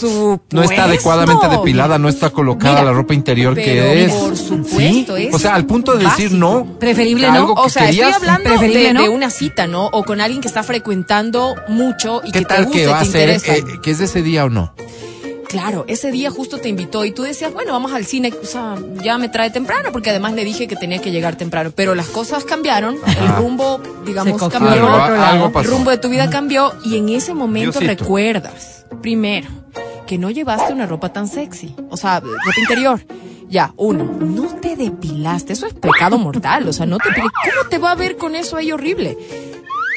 no 0.52 0.62
está 0.62 0.85
adecuadamente 0.85 1.48
depilada, 1.48 1.98
no 1.98 2.09
está 2.09 2.30
colocada 2.30 2.74
Mira, 2.80 2.85
la 2.85 2.92
ropa 2.92 3.14
interior 3.14 3.54
que 3.54 4.04
es. 4.04 4.12
por 4.12 4.37
supuesto, 4.37 5.16
¿Sí? 5.16 5.26
es 5.28 5.35
O 5.35 5.38
sea, 5.38 5.54
al 5.54 5.64
punto 5.66 5.92
de 5.96 6.04
decir. 6.04 6.34
No. 6.35 6.79
Preferible 6.79 7.31
no. 7.31 7.53
O 7.55 7.68
sea, 7.68 7.88
estoy 7.88 8.03
hablando 8.12 8.51
Preferible, 8.51 8.83
de, 8.88 8.92
¿no? 8.94 9.03
de 9.03 9.09
una 9.09 9.31
cita, 9.31 9.66
¿no? 9.66 9.87
O 9.87 10.05
con 10.05 10.20
alguien 10.20 10.40
que 10.40 10.49
está 10.49 10.62
frecuentando 10.62 11.55
mucho 11.68 12.20
y 12.25 12.33
¿Qué 12.33 12.40
que 12.40 12.44
te 12.44 12.55
tal 12.55 12.64
gusta 12.66 12.79
que 12.81 12.87
va 12.87 12.99
a 13.01 13.03
te 13.05 13.07
ser? 13.11 13.20
interesa. 13.31 13.55
eh, 13.57 13.64
que 13.83 13.90
es 13.90 13.99
de 13.99 14.05
ese 14.07 14.23
día 14.23 14.44
o 14.44 14.51
no? 14.51 14.75
Claro, 15.49 15.85
ese 15.87 16.11
día 16.11 16.33
justo 16.33 16.59
te 16.59 16.68
invitó 16.68 17.05
y 17.05 17.12
tú 17.12 17.23
decías, 17.23 17.53
bueno, 17.53 17.73
vamos 17.73 17.92
al 17.92 18.05
cine, 18.05 18.33
o 18.42 18.44
sea, 18.47 18.75
ya 19.05 19.18
me 19.18 19.29
trae 19.29 19.51
temprano, 19.51 19.90
porque 19.92 20.11
además 20.11 20.33
le 20.33 20.44
dije 20.44 20.66
que 20.66 20.75
tenía 20.75 20.99
que 21.01 21.12
llegar 21.12 21.37
temprano. 21.37 21.70
Pero 21.77 21.94
las 21.94 22.07
cosas 22.09 22.44
cambiaron, 22.44 22.97
el 23.07 23.29
rumbo, 23.37 23.81
digamos, 24.05 24.40
Se 24.42 24.49
cambió. 24.49 24.73
el 24.75 24.81
Algo, 24.81 24.97
otro 24.97 25.14
lado. 25.16 25.27
algo 25.27 25.47
El 25.47 25.53
pasó. 25.53 25.70
rumbo 25.70 25.90
de 25.92 25.99
tu 25.99 26.09
vida 26.09 26.29
cambió 26.29 26.73
y 26.85 26.97
en 26.97 27.09
ese 27.11 27.35
momento 27.35 27.79
Diosito. 27.79 28.03
recuerdas, 28.03 28.85
primero, 29.01 29.47
que 30.09 30.18
no 30.18 30.29
llevaste 30.31 30.73
una 30.73 30.87
ropa 30.87 31.12
tan 31.12 31.29
sexy, 31.29 31.77
o 31.88 31.97
sea, 31.97 32.18
ropa 32.18 32.61
interior. 32.61 33.01
Ya, 33.48 33.72
uno, 33.76 34.04
no 34.04 34.46
te 34.61 34.76
depilaste, 34.76 35.52
eso 35.52 35.66
es 35.66 35.74
pecado 35.74 36.18
mortal, 36.18 36.68
o 36.68 36.72
sea, 36.72 36.87
no 36.87 36.98
te 36.98 37.09
depilaste. 37.09 37.50
¿Cómo 37.50 37.68
te 37.68 37.78
va 37.78 37.92
a 37.92 37.94
ver 37.94 38.16
con 38.16 38.35
eso 38.35 38.57
ahí 38.57 38.72
horrible? 38.72 39.16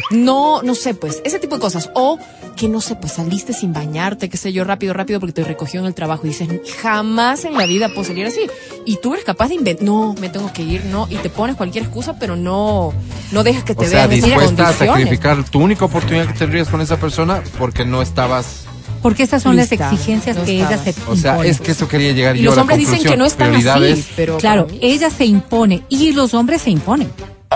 no, 0.09 0.61
no 0.61 0.75
sé, 0.75 0.93
pues, 0.93 1.21
ese 1.25 1.39
tipo 1.39 1.55
de 1.55 1.61
cosas. 1.61 1.89
O 1.93 2.17
que 2.55 2.67
no 2.67 2.81
sé, 2.81 2.95
pues 2.95 3.13
saliste 3.13 3.53
sin 3.53 3.71
bañarte, 3.71 4.29
qué 4.29 4.37
sé 4.37 4.51
yo, 4.51 4.63
rápido, 4.63 4.93
rápido, 4.93 5.19
porque 5.19 5.33
te 5.33 5.43
recogió 5.43 5.79
en 5.79 5.85
el 5.85 5.93
trabajo 5.93 6.25
y 6.25 6.29
dices, 6.29 6.47
jamás 6.81 7.45
en 7.45 7.53
la 7.53 7.67
vida 7.67 7.89
puedo 7.89 8.05
salir 8.05 8.25
así. 8.25 8.47
Y 8.85 8.97
tú 8.97 9.13
eres 9.13 9.25
capaz 9.25 9.49
de 9.49 9.55
inventar, 9.55 9.85
no, 9.85 10.15
me 10.19 10.29
tengo 10.29 10.51
que 10.53 10.63
ir, 10.63 10.85
no, 10.85 11.07
y 11.09 11.17
te 11.17 11.29
pones 11.29 11.55
cualquier 11.55 11.83
excusa, 11.83 12.17
pero 12.17 12.35
no, 12.35 12.93
no 13.31 13.43
dejas 13.43 13.63
que 13.63 13.75
te 13.75 13.85
O 13.85 13.89
sea, 13.89 14.07
vean 14.07 14.21
dispuesta 14.21 14.69
a 14.69 14.73
sacrificar 14.73 15.43
tu 15.43 15.59
única 15.59 15.85
oportunidad 15.85 16.27
que 16.27 16.33
tendrías 16.33 16.69
con 16.69 16.81
esa 16.81 16.97
persona 16.97 17.43
porque 17.59 17.85
no 17.85 18.01
estabas. 18.01 18.66
Porque 19.01 19.23
estas 19.23 19.43
son 19.43 19.55
Lista, 19.55 19.75
las 19.75 19.93
exigencias 19.93 20.35
no 20.37 20.43
que 20.45 20.51
ella 20.57 20.77
se 20.83 20.93
O 21.07 21.15
sea, 21.15 21.43
es 21.45 21.59
que 21.61 21.71
eso 21.71 21.87
quería 21.87 22.11
llegar 22.13 22.35
Y 22.35 22.39
yo 22.41 22.45
los 22.45 22.53
a 22.53 22.55
la 22.57 22.61
hombres 22.63 22.79
dicen 22.79 22.93
que 23.03 23.09
conclusión. 23.15 23.19
no 23.19 23.25
están 23.25 23.55
así, 23.93 24.05
pero 24.15 24.37
Claro, 24.37 24.67
ella 24.81 25.09
se 25.09 25.25
impone 25.25 25.83
y 25.89 26.11
los 26.13 26.33
hombres 26.33 26.61
se 26.63 26.69
imponen. 26.71 27.09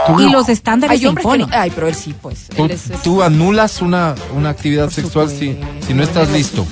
Tú- 0.08 0.21
Y 0.21 0.30
los 0.32 0.47
estándares 0.47 0.93
Hay 0.95 1.01
se 1.01 1.08
imponen. 1.10 1.49
no- 1.49 1.56
ay, 1.58 1.71
pero 1.75 1.88
él 1.88 1.95
sí, 1.95 2.13
pues. 2.21 2.47
Tú, 2.56 2.65
él 2.65 2.71
es- 2.71 2.89
es- 2.89 3.01
tú 3.01 3.21
anulas 3.23 3.82
una, 3.82 4.15
una 4.36 4.49
actividad 4.49 4.86
Por 4.86 4.93
sexual 4.93 5.30
si, 5.30 5.58
si 5.86 5.93
no 5.93 6.04
estás 6.04 6.30
listo. 6.30 6.65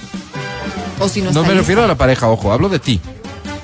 o 0.99 1.10
si 1.10 1.21
no, 1.21 1.32
No 1.32 1.41
me 1.41 1.47
listo. 1.49 1.60
refiero 1.60 1.84
a 1.84 1.88
la 1.88 1.95
pareja, 1.95 2.29
ojo, 2.29 2.51
hablo 2.51 2.69
de 2.69 2.79
ti. 2.79 3.01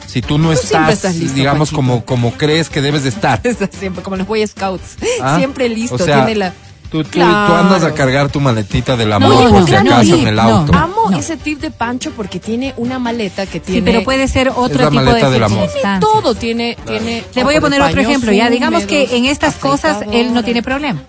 Si 0.08 0.22
tú 0.22 0.38
no 0.38 0.48
Tú 0.48 0.54
estás, 0.54 0.94
estás 0.94 1.16
listo, 1.16 1.36
digamos, 1.36 1.70
Panchito. 1.72 1.76
como, 1.76 2.06
como 2.06 2.32
crees 2.34 2.70
que 2.70 2.82
debes 2.82 3.04
de 3.04 3.10
estar. 3.10 3.40
Está 3.44 3.68
siempre 3.68 4.02
como 4.04 4.16
los 4.18 4.28
Boy 4.28 4.46
Scouts. 4.48 4.96
¿ah? 5.22 5.38
Siempre 5.38 5.68
listo, 5.70 5.96
O 5.96 5.98
sea, 5.98 6.24
tiene 6.26 6.36
la. 6.40 6.54
Tú, 6.96 7.04
tú, 7.04 7.10
Claro. 7.10 7.48
tú 7.48 7.54
andas 7.60 7.84
a 7.84 7.94
cargar 7.94 8.30
tu 8.30 8.40
maletita 8.40 8.96
del 8.96 9.12
amor 9.12 9.44
no, 9.44 9.50
por 9.50 9.66
si 9.66 9.72
no, 9.74 9.78
acaso 9.80 10.12
no, 10.12 10.16
en 10.16 10.28
el 10.30 10.36
no. 10.36 10.42
auto. 10.42 10.74
Amo 10.74 11.10
No. 11.12 11.18
ese 11.18 11.36
tip 11.36 11.60
de 11.60 11.70
Pancho 11.72 12.12
porque 12.16 12.40
tiene 12.40 12.74
una 12.78 13.00
maleta 13.00 13.46
que 13.46 13.60
Sí, 13.60 13.66
tiene. 13.66 13.82
pero 13.92 14.04
puede 14.06 14.30
ser 14.30 14.48
otro 14.56 14.84
la 14.84 14.90
tipo 14.90 15.04
maleta 15.04 15.28
de 15.28 15.34
del 15.34 15.44
amor. 15.44 15.68
Tiene 15.74 16.00
todo, 16.00 16.36
tiene. 16.36 16.78
tiene 16.88 17.26
Le 17.36 17.44
voy 17.44 17.56
a 17.56 17.58
de 17.58 17.62
poner 17.62 17.82
otro 17.82 18.00
ejemplo, 18.00 18.32
ya. 18.32 18.50
Digamos 18.50 18.86
que 18.86 19.18
en 19.18 19.26
estas 19.26 19.56
cosas 19.56 20.06
él 20.10 20.34
no 20.34 20.42
tiene 20.46 20.64
problema. 20.64 21.02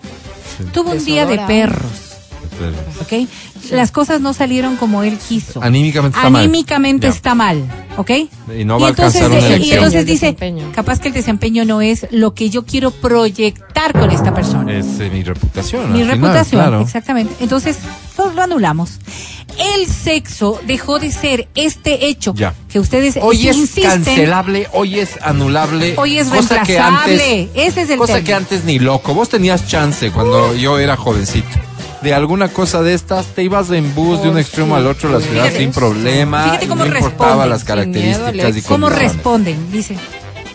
Tuvo 0.73 0.91
un 0.91 1.05
día 1.05 1.25
de 1.25 1.37
Desodorante. 1.37 1.53
perros, 1.53 1.91
¿ok? 3.01 3.29
Las 3.71 3.91
cosas 3.91 4.21
no 4.21 4.33
salieron 4.33 4.75
como 4.77 5.03
él 5.03 5.17
quiso. 5.17 5.61
Anímicamente 5.63 6.17
está 6.17 6.29
mal. 6.29 6.41
Anímicamente 6.43 7.07
Ya. 7.07 7.13
está 7.13 7.35
mal, 7.35 7.63
¿ok? 7.97 8.11
Y 8.57 8.65
no 8.65 8.79
va 8.79 8.87
a 8.87 8.89
entonces, 8.91 9.21
alcanzar 9.21 9.49
una 9.49 9.57
y 9.65 9.71
entonces 9.71 10.05
dice, 10.05 10.25
desempeño. 10.27 10.71
capaz 10.73 10.99
que 10.99 11.09
el 11.09 11.13
desempeño 11.13 11.65
no 11.65 11.81
es 11.81 12.07
lo 12.11 12.33
que 12.33 12.49
yo 12.49 12.65
quiero 12.65 12.91
proyectar 12.91 13.93
con 13.93 14.09
esta 14.11 14.33
persona. 14.33 14.71
Es 14.77 14.99
eh, 14.99 15.09
mi 15.11 15.23
reputación. 15.23 15.91
Mi 15.91 15.99
final, 15.99 16.15
reputación, 16.19 16.61
claro. 16.61 16.81
exactamente. 16.81 17.33
Entonces, 17.39 17.77
pues, 18.15 18.33
lo 18.35 18.41
anulamos. 18.43 18.99
El 19.75 19.87
sexo 19.87 20.59
dejó 20.67 20.99
de 20.99 21.11
ser 21.11 21.47
este 21.55 22.07
hecho 22.07 22.33
Ya. 22.35 22.53
que 22.69 22.79
ustedes 22.79 23.17
Hoy 23.21 23.47
es 23.47 23.55
insisten. 23.57 23.83
cancelable, 24.03 24.67
hoy 24.73 24.99
es 24.99 25.17
anulable. 25.21 25.95
Hoy 25.97 26.17
es 26.19 26.27
cosa 26.29 26.61
que 26.63 26.77
reemplazable. 26.77 27.41
antes, 27.43 27.49
Ese 27.55 27.81
es 27.83 27.89
el 27.89 27.97
cosa 27.97 28.13
tema. 28.15 28.25
que 28.25 28.33
antes 28.35 28.63
ni 28.65 28.79
loco. 28.79 29.13
Vos 29.13 29.29
tenías 29.29 29.67
chance 29.67 30.11
cuando 30.11 30.53
yo 30.55 30.77
era 30.79 30.95
jovencito. 30.95 31.47
De 32.01 32.13
alguna 32.13 32.49
cosa 32.49 32.81
de 32.83 32.93
estas, 32.93 33.25
te 33.27 33.43
ibas 33.43 33.71
en 33.71 33.93
bus 33.95 34.21
de 34.21 34.27
un 34.27 34.33
Por 34.33 34.41
extremo 34.41 34.75
al 34.75 34.87
otro 34.87 35.09
de 35.09 35.15
la 35.15 35.21
ciudad 35.21 35.43
Fíjate. 35.45 35.59
sin 35.59 35.71
problema. 35.71 36.43
Fíjate 36.43 36.65
y 36.65 36.67
cómo 36.67 36.85
no 36.85 36.95
importaba 36.95 37.45
las 37.45 37.63
características 37.63 38.33
miedo, 38.33 38.57
y. 38.57 38.61
¿Cómo 38.61 38.89
responden? 38.89 39.71
Dice, 39.71 39.97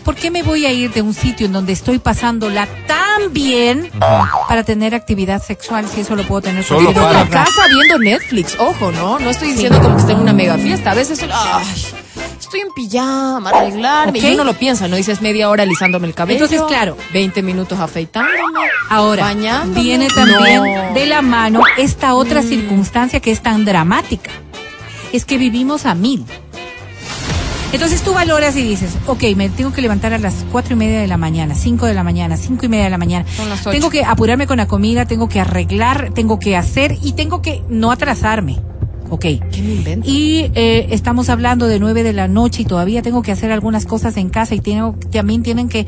¿por 0.05 0.15
qué 0.15 0.31
me 0.31 0.43
voy 0.43 0.65
a 0.65 0.71
ir 0.71 0.91
de 0.93 1.01
un 1.01 1.13
sitio 1.13 1.45
en 1.45 1.53
donde 1.53 1.73
estoy 1.73 1.99
pasándola 1.99 2.67
tan 2.87 3.33
bien 3.33 3.91
para 4.47 4.63
tener 4.63 4.95
actividad 4.95 5.43
sexual 5.43 5.87
si 5.87 6.01
eso 6.01 6.15
lo 6.15 6.23
puedo 6.23 6.43
tener 6.43 6.63
Solo 6.63 6.91
en 6.91 6.95
la 6.95 7.27
casa 7.29 7.67
viendo 7.67 7.99
Netflix, 7.99 8.55
ojo, 8.59 8.91
¿no? 8.91 9.19
No 9.19 9.29
estoy 9.29 9.51
diciendo 9.51 9.81
como 9.81 9.95
que 9.95 10.01
esté 10.01 10.13
en 10.13 10.19
una 10.19 10.33
mega 10.33 10.57
fiesta. 10.57 10.91
A 10.91 10.95
veces, 10.95 11.25
ay, 11.29 11.65
estoy 12.53 12.61
en 12.61 12.73
pijama, 12.73 13.49
arreglarme. 13.49 14.19
Ok. 14.19 14.25
Y 14.25 14.33
uno 14.33 14.43
lo 14.43 14.53
piensa, 14.53 14.87
¿no? 14.87 14.95
Dices 14.95 15.21
media 15.21 15.49
hora 15.49 15.63
alisándome 15.63 16.07
el 16.07 16.13
cabello. 16.13 16.43
Entonces, 16.45 16.61
claro. 16.67 16.95
20 17.13 17.41
minutos 17.41 17.79
afeitándome. 17.79 18.37
Ahora, 18.89 19.23
Bañándome. 19.23 19.81
viene 19.81 20.07
también 20.09 20.63
No. 20.63 20.93
de 20.93 21.05
la 21.07 21.21
mano 21.21 21.61
esta 21.77 22.13
otra 22.15 22.41
circunstancia 22.43 23.19
que 23.19 23.31
es 23.31 23.41
tan 23.41 23.65
dramática. 23.65 24.29
Es 25.11 25.25
que 25.25 25.37
vivimos 25.37 25.85
a 25.85 25.95
mil. 25.95 26.25
Entonces 27.71 28.03
tú 28.03 28.13
valoras 28.13 28.55
y 28.55 28.61
dices, 28.61 28.93
ok, 29.07 29.23
me 29.35 29.49
tengo 29.49 29.73
que 29.73 29.81
levantar 29.81 30.13
a 30.13 30.19
las 30.19 30.45
cuatro 30.51 30.73
y 30.73 30.75
media 30.77 30.99
de 31.01 31.07
la 31.07 31.17
mañana, 31.17 31.55
cinco 31.55 31.87
de 31.87 31.95
la 31.95 32.03
mañana, 32.03 32.37
cinco 32.37 32.67
y 32.67 32.69
media 32.69 32.83
de 32.83 32.89
la 32.91 32.99
mañana. 32.99 33.25
Son 33.35 33.49
las. 33.49 33.63
Tengo 33.63 33.89
que 33.89 34.03
apurarme 34.05 34.45
con 34.45 34.57
la 34.57 34.67
comida, 34.67 35.05
tengo 35.07 35.27
que 35.27 35.39
arreglar, 35.39 36.11
tengo 36.13 36.37
que 36.37 36.55
hacer 36.55 36.95
y 37.01 37.13
tengo 37.13 37.41
que 37.41 37.63
no 37.69 37.91
atrasarme. 37.91 38.59
Ok. 39.13 39.21
¿Qué 39.21 39.61
me 39.61 39.75
invento? 39.75 40.09
Y 40.09 40.51
eh, 40.55 40.87
estamos 40.89 41.29
hablando 41.29 41.67
de 41.67 41.77
nueve 41.79 42.01
de 42.01 42.13
la 42.13 42.27
noche 42.27 42.63
y 42.63 42.65
todavía 42.65 43.03
tengo 43.03 43.21
que 43.21 43.31
hacer 43.31 43.51
algunas 43.51 43.85
cosas 43.85 44.17
en 44.17 44.29
casa 44.29 44.55
y 44.55 44.59
tengo, 44.59 44.95
también 45.11 45.43
tienen 45.43 45.69
que, 45.69 45.85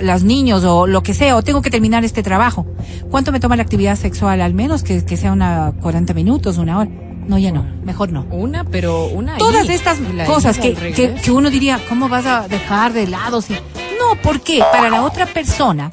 los 0.00 0.22
niños 0.22 0.62
o 0.62 0.86
lo 0.86 1.02
que 1.02 1.14
sea, 1.14 1.34
o 1.34 1.42
tengo 1.42 1.62
que 1.62 1.70
terminar 1.70 2.04
este 2.04 2.22
trabajo. 2.22 2.64
¿Cuánto 3.10 3.32
me 3.32 3.40
toma 3.40 3.56
la 3.56 3.64
actividad 3.64 3.96
sexual? 3.96 4.40
Al 4.40 4.54
menos 4.54 4.84
que, 4.84 5.04
que 5.04 5.16
sea 5.16 5.32
una 5.32 5.72
40 5.82 6.14
minutos, 6.14 6.56
una 6.58 6.78
hora. 6.78 6.90
No, 7.26 7.38
ya 7.38 7.50
no, 7.50 7.66
mejor 7.82 8.12
no. 8.12 8.24
Una, 8.30 8.62
pero 8.62 9.06
una. 9.06 9.36
Todas 9.36 9.68
ahí. 9.68 9.74
estas 9.74 9.98
cosas 10.24 10.56
que, 10.56 10.74
que, 10.74 11.12
que 11.12 11.30
uno 11.32 11.50
diría, 11.50 11.80
¿cómo 11.88 12.08
vas 12.08 12.24
a 12.24 12.46
dejar 12.46 12.92
de 12.92 13.08
lado? 13.08 13.42
Si... 13.42 13.54
No, 13.54 14.14
porque 14.22 14.60
para 14.60 14.90
la 14.90 15.02
otra 15.02 15.26
persona, 15.26 15.92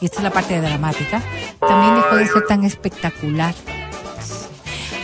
y 0.00 0.06
esta 0.06 0.16
es 0.16 0.22
la 0.22 0.30
parte 0.30 0.58
dramática, 0.62 1.20
también 1.60 1.94
dejó 1.96 2.16
de 2.16 2.26
ser 2.26 2.46
tan 2.48 2.64
espectacular. 2.64 3.54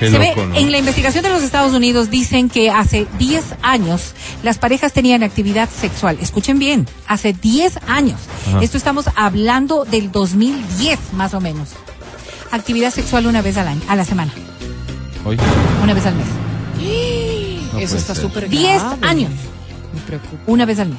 Qué 0.05 0.11
Se 0.11 0.19
loco, 0.19 0.41
ve, 0.43 0.47
¿no? 0.49 0.55
en 0.57 0.73
la 0.73 0.79
investigación 0.79 1.23
de 1.25 1.31
los 1.31 1.43
Estados 1.43 1.73
Unidos 1.73 2.11
dicen 2.11 2.49
que 2.49 2.71
hace 2.71 3.07
10 3.19 3.45
años 3.63 4.15
las 4.43 4.59
parejas 4.59 4.93
tenían 4.93 5.23
actividad 5.23 5.69
sexual. 5.69 6.19
Escuchen 6.21 6.59
bien, 6.59 6.87
hace 7.07 7.33
10 7.33 7.79
años. 7.89 8.21
Ajá. 8.49 8.61
Esto 8.63 8.77
estamos 8.77 9.07
hablando 9.17 9.85
del 9.85 10.11
2010 10.13 10.99
más 11.15 11.35
o 11.35 11.41
menos. 11.41 11.71
Actividad 12.51 12.93
sexual 12.93 13.27
una 13.27 13.43
vez 13.43 13.57
al 13.57 13.69
año, 13.69 13.81
a 13.89 13.97
la 13.97 14.05
semana, 14.05 14.33
Oye, 15.25 15.39
una 15.83 15.93
vez 15.95 16.07
al 16.07 16.15
mes. 16.15 16.27
no 17.73 17.79
Eso 17.81 17.97
está 17.97 18.15
súper 18.15 18.49
10 18.49 18.81
grave. 18.83 19.07
años, 19.09 19.31
Me 19.95 20.01
preocupa. 20.03 20.43
una 20.47 20.65
vez 20.65 20.79
al 20.79 20.91
mes. 20.91 20.99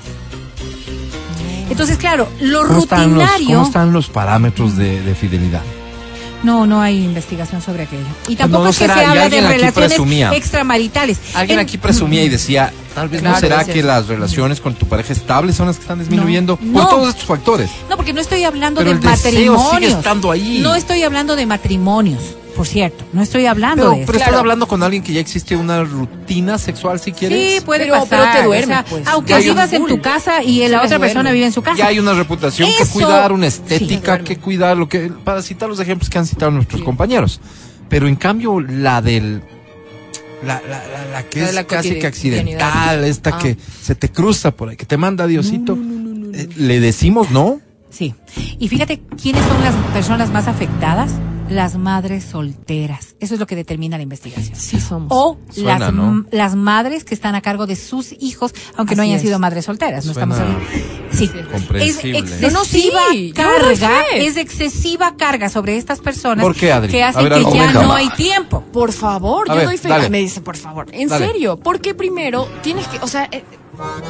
Entonces, 1.69 1.97
claro, 1.97 2.27
lo 2.41 2.67
¿Cómo 2.67 2.79
están, 2.79 3.13
los, 3.15 3.23
rutinario. 3.23 3.55
¿Cómo 3.57 3.67
están 3.67 3.91
los 3.93 4.07
parámetros 4.09 4.75
de, 4.77 5.01
de 5.01 5.15
fidelidad? 5.15 5.61
No, 6.45 6.65
no 6.67 6.81
hay 6.81 7.03
investigación 7.03 7.61
sobre 7.61 7.83
aquello. 7.83 8.05
Y 8.27 8.35
tampoco 8.35 8.65
no 8.65 8.69
es 8.69 8.77
que 8.77 8.83
será, 8.83 8.95
se 8.99 9.05
habla 9.05 9.29
de 9.29 9.41
relaciones 9.41 9.73
presumía. 9.73 10.31
extramaritales. 10.35 11.17
Alguien 11.33 11.59
En- 11.59 11.65
aquí 11.65 11.77
presumía 11.77 12.23
y 12.23 12.29
decía, 12.29 12.71
tal 12.93 13.09
vez 13.09 13.23
no 13.23 13.37
será 13.39 13.65
que 13.65 13.81
las 13.83 14.07
relaciones 14.07 14.61
con 14.61 14.75
tu 14.75 14.85
pareja 14.87 15.11
estable 15.11 15.51
son 15.53 15.67
las 15.67 15.77
que 15.77 15.81
están 15.81 15.99
disminuyendo 15.99 16.57
No, 16.61 16.73
por 16.73 16.83
no. 16.83 16.89
todos 16.89 17.09
estos 17.09 17.25
factores. 17.25 17.69
No, 17.89 17.97
porque 17.97 18.13
no 18.13 18.21
estoy 18.21 18.43
hablando 18.43 18.79
Pero 18.81 18.93
de 18.93 18.99
matrimonios. 19.01 19.69
sigue 19.71 19.87
estando 19.87 20.31
ahí. 20.31 20.59
No 20.61 20.75
estoy 20.75 21.01
hablando 21.03 21.35
de 21.35 21.45
matrimonios, 21.47 22.21
por 22.55 22.65
cierto. 22.65 23.03
No 23.13 23.21
estoy 23.21 23.45
hablando 23.45 23.83
Pero, 23.83 23.89
de 23.91 23.97
eso. 23.97 24.05
pero 24.07 24.17
estás 24.17 24.29
Claro. 24.29 24.39
hablando 24.39 24.67
con 24.67 24.81
alguien 24.81 25.03
que 25.03 25.13
ya 25.13 25.19
existe 25.19 25.55
una 25.55 25.83
rutina 25.83 26.57
sexual, 26.57 26.99
si 26.99 27.11
quieres. 27.11 27.53
Sí, 27.59 27.61
puede 27.65 27.85
Pero- 27.85 27.93
pasar. 28.01 28.07
pero 28.09 28.31
te 28.39 28.43
duermes, 28.45 28.65
o 28.65 28.67
sea, 28.81 28.85
pues. 28.85 29.07
Aunque 29.07 29.37
vivas 29.39 29.73
en 29.73 29.85
tu 29.85 30.01
casa 30.01 30.41
y 30.41 30.67
la 30.67 30.81
otra 30.83 30.97
persona 30.99 31.31
vive 31.31 31.45
en 31.45 31.51
su 31.51 31.61
casa. 31.61 31.77
Ya 31.77 31.87
hay 31.87 31.99
una 31.99 32.13
reputación 32.13 32.69
que 32.77 32.83
Eso- 32.83 32.93
cuidar, 32.93 33.31
una 33.31 33.49
Sí, 33.51 33.57
estética 33.57 34.11
duerme. 34.13 34.27
que 34.27 34.37
cuidar, 34.37 34.77
lo 34.77 34.89
que 34.89 35.11
para 35.23 35.41
citar 35.41 35.69
los 35.69 35.79
ejemplos 35.79 36.09
que 36.09 36.17
han 36.17 36.25
citado 36.25 36.51
nuestros 36.51 36.81
compañeros. 36.81 37.39
Pero 37.89 38.07
en 38.07 38.15
cambio 38.15 38.59
la 38.59 39.01
del 39.01 39.41
la, 40.45 40.61
la, 40.69 40.85
la, 40.87 41.05
la 41.11 41.23
que 41.23 41.39
La 41.41 41.49
es 41.49 41.55
la 41.55 41.63
casi 41.63 41.97
que 41.99 42.05
accidental, 42.07 43.03
esta 43.05 43.31
Ah. 43.35 43.37
que 43.39 43.57
se 43.81 43.95
te 43.95 44.09
cruza 44.09 44.51
por 44.51 44.69
ahí, 44.69 44.75
que 44.75 44.85
te 44.85 44.97
manda 44.97 45.25
Diosito, 45.27 45.77
eh, 46.33 46.47
le 46.57 46.79
decimos 46.79 47.31
no. 47.31 47.61
Sí. 47.89 48.13
Y 48.59 48.67
fíjate 48.67 49.01
quiénes 49.21 49.43
son 49.45 49.63
las 49.63 49.73
personas 49.93 50.29
más 50.31 50.47
afectadas. 50.47 51.11
Las 51.49 51.77
madres 51.77 52.23
solteras. 52.25 53.15
Eso 53.19 53.35
es 53.35 53.39
lo 53.39 53.45
que 53.45 53.55
determina 53.55 53.97
la 53.97 54.03
investigación. 54.03 54.55
Sí 54.55 54.79
somos. 54.79 55.09
O 55.11 55.37
Suena, 55.51 55.91
las, 55.91 55.93
las 56.31 56.55
madres 56.55 57.03
que 57.03 57.13
están 57.13 57.35
a 57.35 57.41
cargo 57.41 57.67
de 57.67 57.75
sus 57.75 58.13
hijos, 58.19 58.51
aunque 58.75 58.95
no 58.95 59.03
hayan 59.03 59.17
es. 59.17 59.21
sido 59.21 59.37
madres 59.37 59.65
solteras. 59.65 60.05
No 60.05 60.13
Suena 60.15 60.33
estamos 60.35 60.59
hablando. 60.59 60.85
Sí. 61.11 61.31
Es 61.79 62.03
excesiva 62.03 62.49
No, 62.51 62.65
sí, 62.65 63.31
carga, 63.35 64.01
es 64.15 64.37
excesiva 64.37 65.15
carga 65.17 65.49
sobre 65.49 65.77
estas 65.77 65.99
personas 65.99 66.43
¿Por 66.43 66.55
qué, 66.55 66.71
Adri? 66.71 66.91
que 66.91 67.03
hacen 67.03 67.23
ver, 67.29 67.33
que 67.33 67.43
ya 67.53 67.71
no 67.73 67.93
hay 67.93 68.09
tiempo. 68.09 68.61
Por 68.73 68.91
favor, 68.91 69.49
A 69.49 69.53
yo 69.53 69.57
ver, 69.59 69.65
doy 69.67 69.77
fe. 69.77 69.87
dale. 69.87 70.09
Me 70.09 70.17
dice, 70.19 70.41
por 70.41 70.57
favor. 70.57 70.87
En 70.91 71.07
Dale. 71.09 71.27
serio, 71.27 71.57
porque 71.59 71.93
primero 71.93 72.47
tienes 72.63 72.87
que, 72.87 72.97
o 72.99 73.07
sea, 73.07 73.29
eh, 73.31 73.43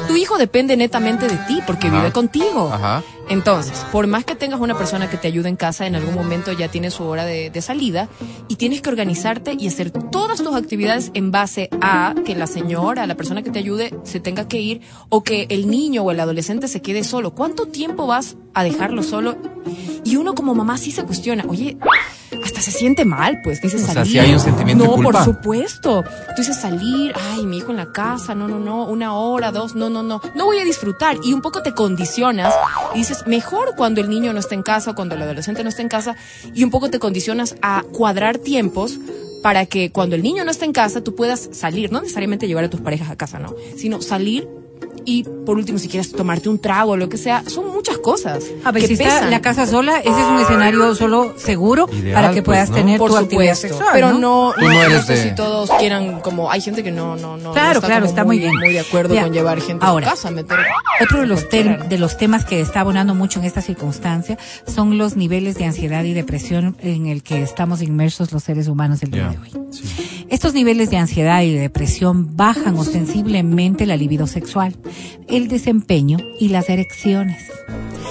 tu 0.08 0.16
hijo 0.16 0.38
depende 0.38 0.76
netamente 0.76 1.28
de 1.28 1.36
ti 1.48 1.60
porque 1.66 1.88
Ajá. 1.88 1.98
vive 1.98 2.12
contigo. 2.12 2.70
Ajá. 2.72 3.02
Entonces, 3.28 3.84
por 3.90 4.06
más 4.06 4.24
que 4.24 4.34
tengas 4.36 4.60
una 4.60 4.76
persona 4.78 5.10
que 5.10 5.16
te 5.16 5.26
ayude 5.28 5.48
en 5.48 5.56
casa, 5.56 5.86
en 5.86 5.96
algún 5.96 6.14
momento 6.14 6.52
ya 6.52 6.68
tiene 6.68 6.90
su 6.90 7.04
hora 7.04 7.24
de, 7.24 7.50
de 7.50 7.60
salida 7.62 8.08
y 8.48 8.56
tienes 8.56 8.82
que 8.82 8.88
organizarte 8.88 9.56
y 9.58 9.66
hacer 9.66 9.90
todas 9.90 10.42
tus 10.42 10.54
actividades 10.54 11.10
en 11.14 11.30
base 11.32 11.68
a 11.80 12.14
que 12.24 12.34
la 12.36 12.46
señora, 12.46 13.06
la 13.06 13.16
persona 13.16 13.42
que 13.42 13.50
te 13.50 13.58
ayude, 13.58 13.94
se 14.04 14.20
tenga 14.20 14.46
que 14.48 14.60
ir 14.60 14.80
o 15.08 15.22
que 15.24 15.46
el 15.50 15.68
niño 15.68 16.02
o 16.02 16.10
el 16.12 16.20
adolescente 16.20 16.68
se 16.68 16.82
quede 16.82 17.02
solo. 17.04 17.34
¿Cuánto 17.34 17.66
tiempo 17.66 18.06
vas 18.06 18.36
a 18.54 18.62
dejarlo 18.62 19.02
solo? 19.02 19.36
Y 20.04 20.16
uno 20.16 20.34
como 20.36 20.54
mamá 20.54 20.78
sí 20.78 20.92
se 20.92 21.02
cuestiona, 21.02 21.44
oye, 21.48 21.76
hasta 22.44 22.60
se 22.60 22.70
siente 22.70 23.04
mal, 23.04 23.40
pues, 23.42 23.60
dices 23.60 23.82
O 23.82 23.84
sea, 23.86 23.94
salir. 23.94 24.12
sí 24.12 24.18
hay 24.20 24.32
un 24.32 24.38
sentimiento 24.38 24.84
de 24.84 24.90
no, 24.90 24.94
culpa. 24.96 25.24
por 25.24 25.34
supuesto. 25.34 26.02
Tú 26.04 26.42
dices 26.42 26.60
salir, 26.60 27.12
ay, 27.32 27.44
mi 27.44 27.58
hijo 27.58 27.72
en 27.72 27.76
la 27.78 27.90
casa, 27.90 28.36
no, 28.36 28.46
no, 28.46 28.60
no, 28.60 28.84
una 28.84 29.14
hora, 29.14 29.50
dos, 29.50 29.74
no, 29.74 29.90
no, 29.90 30.04
no. 30.04 30.20
No 30.36 30.44
voy 30.44 30.58
a 30.58 30.64
disfrutar. 30.64 31.16
Y 31.24 31.32
un 31.32 31.40
poco 31.42 31.62
te 31.62 31.74
condicionas 31.74 32.54
y 32.94 32.98
dices, 32.98 33.15
Mejor 33.24 33.74
cuando 33.76 34.00
el 34.00 34.10
niño 34.10 34.32
no 34.32 34.40
está 34.40 34.54
en 34.54 34.62
casa, 34.62 34.94
cuando 34.94 35.14
el 35.14 35.22
adolescente 35.22 35.62
no 35.62 35.68
está 35.68 35.82
en 35.82 35.88
casa, 35.88 36.16
y 36.54 36.64
un 36.64 36.70
poco 36.70 36.90
te 36.90 36.98
condicionas 36.98 37.56
a 37.62 37.84
cuadrar 37.92 38.38
tiempos 38.38 38.98
para 39.42 39.66
que 39.66 39.92
cuando 39.92 40.16
el 40.16 40.22
niño 40.22 40.44
no 40.44 40.50
esté 40.50 40.64
en 40.64 40.72
casa 40.72 41.04
tú 41.04 41.14
puedas 41.14 41.48
salir, 41.52 41.92
no 41.92 42.00
necesariamente 42.00 42.48
llevar 42.48 42.64
a 42.64 42.70
tus 42.70 42.80
parejas 42.80 43.10
a 43.10 43.16
casa, 43.16 43.38
no, 43.38 43.54
sino 43.76 44.02
salir 44.02 44.48
y 45.06 45.22
por 45.22 45.56
último 45.56 45.78
si 45.78 45.88
quieres 45.88 46.12
tomarte 46.12 46.48
un 46.48 46.58
trago 46.58 46.92
o 46.92 46.96
lo 46.96 47.08
que 47.08 47.16
sea, 47.16 47.42
son 47.46 47.70
muchas 47.72 47.96
cosas. 47.98 48.44
A 48.64 48.72
ver, 48.72 48.82
que 48.82 48.88
si 48.88 48.92
está 48.94 49.04
pesan. 49.06 49.30
la 49.30 49.40
casa 49.40 49.66
sola, 49.66 50.00
ese 50.00 50.10
es 50.10 50.26
un 50.26 50.38
escenario 50.40 50.94
solo 50.94 51.32
seguro 51.38 51.88
Ideal, 51.92 52.14
para 52.14 52.28
que 52.34 52.42
pues, 52.42 52.44
puedas 52.44 52.70
¿no? 52.70 52.76
tener 52.76 52.98
por 52.98 53.10
tu 53.12 53.16
actividad 53.16 53.54
supuesto, 53.54 53.68
sexual. 53.78 53.90
pero 53.94 54.12
no, 54.12 54.18
no, 54.18 54.54
no 54.58 54.68
no 54.72 54.82
eres 54.82 55.06
de- 55.06 55.22
si 55.30 55.34
todos 55.34 55.70
quieran 55.78 56.20
como 56.20 56.50
hay 56.50 56.60
gente 56.60 56.82
que 56.82 56.90
no 56.92 57.16
no 57.16 57.36
no 57.36 57.52
Claro, 57.52 57.68
no 57.68 57.72
está 57.76 57.86
claro, 57.86 58.06
está 58.06 58.24
muy, 58.24 58.36
muy 58.36 58.44
bien. 58.48 58.58
muy 58.58 58.72
de 58.72 58.80
acuerdo 58.80 59.14
con 59.14 59.32
llevar 59.32 59.60
gente 59.60 59.86
ahora, 59.86 60.08
a 60.08 60.10
casa, 60.10 60.30
meter 60.30 60.58
Otro 61.00 61.20
de 61.20 61.26
los, 61.26 61.48
de 61.48 61.98
los 61.98 62.16
temas 62.16 62.44
que 62.44 62.60
está 62.60 62.80
abonando 62.80 63.14
mucho 63.14 63.38
en 63.38 63.44
esta 63.46 63.60
circunstancia 63.62 64.36
son 64.66 64.98
los 64.98 65.16
niveles 65.16 65.56
de 65.56 65.64
ansiedad 65.66 66.02
y 66.04 66.12
depresión 66.14 66.76
en 66.80 67.06
el 67.06 67.22
que 67.22 67.42
estamos 67.42 67.80
inmersos 67.82 68.32
los 68.32 68.42
seres 68.42 68.66
humanos 68.68 69.02
el 69.02 69.10
día 69.12 69.28
de 69.28 69.38
hoy. 69.38 69.50
sí. 69.70 70.15
Estos 70.28 70.54
niveles 70.54 70.90
de 70.90 70.96
ansiedad 70.96 71.42
y 71.42 71.52
de 71.52 71.60
depresión 71.60 72.36
bajan 72.36 72.76
ostensiblemente 72.76 73.86
la 73.86 73.96
libido 73.96 74.26
sexual, 74.26 74.74
el 75.28 75.48
desempeño 75.48 76.18
y 76.40 76.48
las 76.48 76.68
erecciones. 76.68 77.50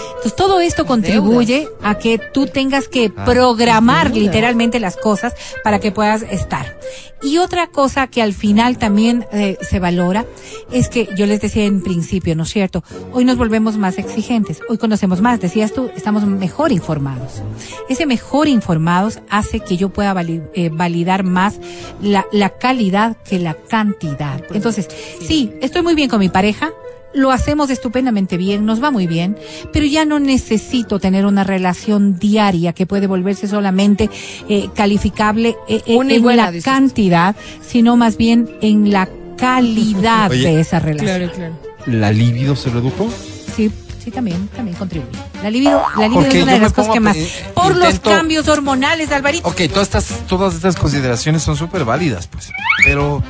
Entonces 0.07 0.35
todo 0.35 0.59
esto 0.59 0.85
contribuye 0.85 1.67
a 1.83 1.97
que 1.97 2.17
tú 2.33 2.47
tengas 2.47 2.87
que 2.87 3.11
Ah, 3.15 3.25
programar 3.25 4.11
literalmente 4.15 4.79
las 4.79 4.95
cosas 4.97 5.33
para 5.63 5.79
que 5.79 5.91
puedas 5.91 6.23
estar. 6.23 6.77
Y 7.21 7.37
otra 7.37 7.67
cosa 7.67 8.07
que 8.07 8.21
al 8.21 8.33
final 8.33 8.77
también 8.77 9.25
eh, 9.31 9.57
se 9.61 9.79
valora 9.79 10.25
es 10.71 10.89
que 10.89 11.09
yo 11.17 11.25
les 11.25 11.41
decía 11.41 11.63
en 11.65 11.81
principio, 11.81 12.35
¿no 12.35 12.43
es 12.43 12.49
cierto? 12.49 12.83
Hoy 13.13 13.25
nos 13.25 13.37
volvemos 13.37 13.77
más 13.77 13.97
exigentes, 13.97 14.61
hoy 14.69 14.77
conocemos 14.77 15.21
más, 15.21 15.39
decías 15.39 15.73
tú, 15.73 15.89
estamos 15.95 16.25
mejor 16.25 16.71
informados. 16.71 17.41
Ese 17.89 18.05
mejor 18.05 18.47
informados 18.47 19.19
hace 19.29 19.59
que 19.59 19.77
yo 19.77 19.89
pueda 19.89 20.13
vali- 20.13 20.43
eh, 20.53 20.69
validar 20.71 21.23
más 21.23 21.59
la, 22.01 22.25
la 22.31 22.49
calidad 22.57 23.17
que 23.27 23.39
la 23.39 23.55
cantidad. 23.55 24.41
Entonces, 24.53 24.87
sí, 25.25 25.51
estoy 25.61 25.81
muy 25.81 25.95
bien 25.95 26.09
con 26.09 26.19
mi 26.19 26.29
pareja, 26.29 26.71
lo 27.15 27.31
hacemos 27.31 27.69
estupendamente 27.69 28.37
bien, 28.37 28.65
nos 28.65 28.83
va 28.83 28.91
muy 28.91 29.07
bien, 29.07 29.37
pero 29.73 29.85
ya 29.85 30.05
no 30.05 30.19
necesito 30.19 30.99
tener 30.99 31.25
una 31.25 31.43
relación 31.43 32.19
diaria 32.19 32.73
que 32.73 32.85
puede 32.85 33.07
volverse 33.07 33.47
solamente 33.47 34.09
eh, 34.49 34.69
calificable 34.75 35.55
eh, 35.67 35.81
eh, 35.87 35.97
en 35.99 36.21
buena, 36.21 36.45
la 36.45 36.51
dices. 36.51 36.65
cantidad, 36.65 37.35
sino 37.65 37.97
más 37.97 38.17
bien 38.17 38.49
en 38.61 38.91
la 38.91 39.09
calidad 39.37 40.29
Oye. 40.29 40.47
de 40.47 40.59
esa 40.59 40.79
relación. 40.79 41.29
claro. 41.29 41.75
¿La 41.87 42.11
libido 42.11 42.55
se 42.55 42.69
redujo? 42.69 43.09
Sí, 43.55 43.71
sí 44.03 44.11
también, 44.11 44.47
también 44.47 44.75
contribuye. 44.75 45.11
La 45.43 45.51
libido, 45.51 45.83
la 45.97 46.07
libido 46.07 46.21
Porque 46.21 46.37
es 46.37 46.43
una 46.43 46.53
de 46.53 46.59
las 46.59 46.73
cosas 46.73 46.91
que 46.91 46.97
a 46.97 47.01
más. 47.01 47.17
Por 47.53 47.75
los 47.75 47.99
cambios 47.99 48.47
hormonales, 48.47 49.11
Alvarito. 49.11 49.47
Ok, 49.47 49.61
todas 49.69 49.87
estas, 49.87 50.05
todas 50.27 50.55
estas 50.55 50.75
consideraciones 50.75 51.43
son 51.43 51.55
súper 51.55 51.85
válidas, 51.85 52.27
pues. 52.27 52.51
Pero 52.85 53.23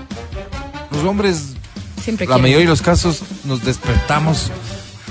los 0.91 1.03
hombres, 1.03 1.55
Siempre 2.05 2.27
la 2.27 2.35
quieren. 2.35 2.41
mayoría 2.43 2.65
de 2.65 2.69
los 2.69 2.81
casos, 2.83 3.23
nos 3.45 3.65
despertamos 3.65 4.51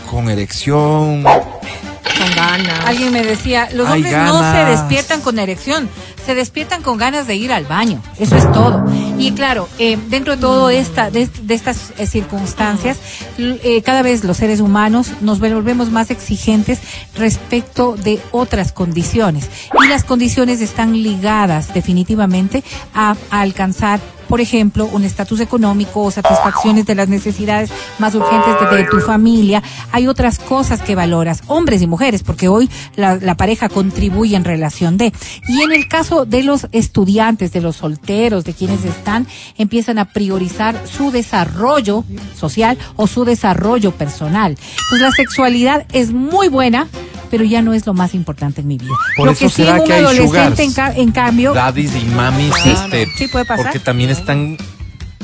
con 0.08 0.30
erección. 0.30 1.24
con 1.24 2.36
ganas. 2.36 2.86
Alguien 2.86 3.12
me 3.12 3.24
decía, 3.24 3.68
los 3.72 3.88
Hay 3.88 4.02
hombres 4.04 4.16
no 4.16 4.52
se 4.52 4.64
despiertan 4.70 5.20
con 5.20 5.38
erección, 5.40 5.88
se 6.24 6.36
despiertan 6.36 6.82
con 6.82 6.96
ganas 6.96 7.26
de 7.26 7.34
ir 7.34 7.52
al 7.52 7.64
baño. 7.64 8.00
Eso 8.20 8.36
es 8.36 8.50
todo. 8.52 8.84
Y 9.18 9.32
claro, 9.32 9.68
eh, 9.80 9.98
dentro 10.08 10.36
de 10.36 10.40
todo 10.40 10.70
esta, 10.70 11.10
de, 11.10 11.26
de 11.26 11.54
estas 11.54 11.92
eh, 11.98 12.06
circunstancias, 12.06 12.98
eh, 13.38 13.82
cada 13.82 14.02
vez 14.02 14.22
los 14.22 14.36
seres 14.36 14.60
humanos 14.60 15.08
nos 15.20 15.40
volvemos 15.40 15.90
más 15.90 16.12
exigentes 16.12 16.78
respecto 17.16 17.96
de 17.96 18.20
otras 18.30 18.70
condiciones. 18.70 19.50
Y 19.84 19.88
las 19.88 20.04
condiciones 20.04 20.60
están 20.60 20.92
ligadas 21.02 21.74
definitivamente 21.74 22.62
a, 22.94 23.16
a 23.30 23.40
alcanzar 23.40 23.98
por 24.34 24.40
ejemplo, 24.40 24.90
un 24.90 25.04
estatus 25.04 25.38
económico 25.38 26.02
o 26.02 26.10
satisfacciones 26.10 26.86
de 26.86 26.96
las 26.96 27.08
necesidades 27.08 27.70
más 28.00 28.16
urgentes 28.16 28.68
de, 28.68 28.82
tu 28.86 28.98
familia. 28.98 29.62
Hay 29.92 30.08
otras 30.08 30.40
cosas 30.40 30.82
que 30.82 30.96
valoras, 30.96 31.42
hombres 31.46 31.82
y 31.82 31.86
mujeres, 31.86 32.24
porque 32.24 32.48
hoy 32.48 32.68
la, 32.96 33.36
pareja 33.36 33.68
contribuye 33.68 34.34
en 34.34 34.42
relación 34.42 34.96
de. 34.96 35.12
Y 35.46 35.62
en 35.62 35.70
el 35.70 35.86
caso 35.86 36.26
de 36.26 36.42
los 36.42 36.66
estudiantes, 36.72 37.52
de 37.52 37.60
los 37.60 37.76
solteros, 37.76 38.44
de 38.44 38.54
quienes 38.54 38.84
están, 38.84 39.28
empiezan 39.56 39.98
a 40.00 40.06
priorizar 40.06 40.82
su 40.84 41.12
desarrollo 41.12 42.02
social 42.34 42.76
o 42.96 43.06
su 43.06 43.24
desarrollo 43.24 43.92
personal. 43.92 44.58
Entonces 44.58 45.00
la 45.00 45.12
sexualidad 45.12 45.86
es 45.92 46.12
muy 46.12 46.48
buena, 46.48 46.88
pero 47.34 47.44
ya 47.44 47.62
no 47.62 47.74
es 47.74 47.84
lo 47.84 47.94
más 47.94 48.14
importante 48.14 48.60
en 48.60 48.68
mi 48.68 48.78
vida. 48.78 48.92
Por 49.16 49.26
lo 49.26 49.32
eso 49.32 49.40
que 49.46 49.48
sí 49.48 49.54
será 49.64 49.80
un 49.80 49.86
que 49.88 49.92
hay 49.92 50.04
adolescente 50.04 50.62
en, 50.62 50.72
ca- 50.72 50.94
en 50.94 51.10
cambio 51.10 51.52
Daddies 51.52 51.90
y 52.00 52.04
mamis, 52.14 52.54
Sí, 52.62 52.70
este. 52.70 53.06
sí 53.18 53.26
puede 53.26 53.44
pasar. 53.44 53.64
Porque 53.64 53.80
también 53.80 54.10
están 54.10 54.56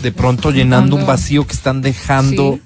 de 0.03 0.11
pronto 0.11 0.51
llenando 0.51 0.96
un 0.96 1.07
vacío 1.07 1.46
que 1.46 1.53
están 1.53 1.83
dejando 1.83 2.59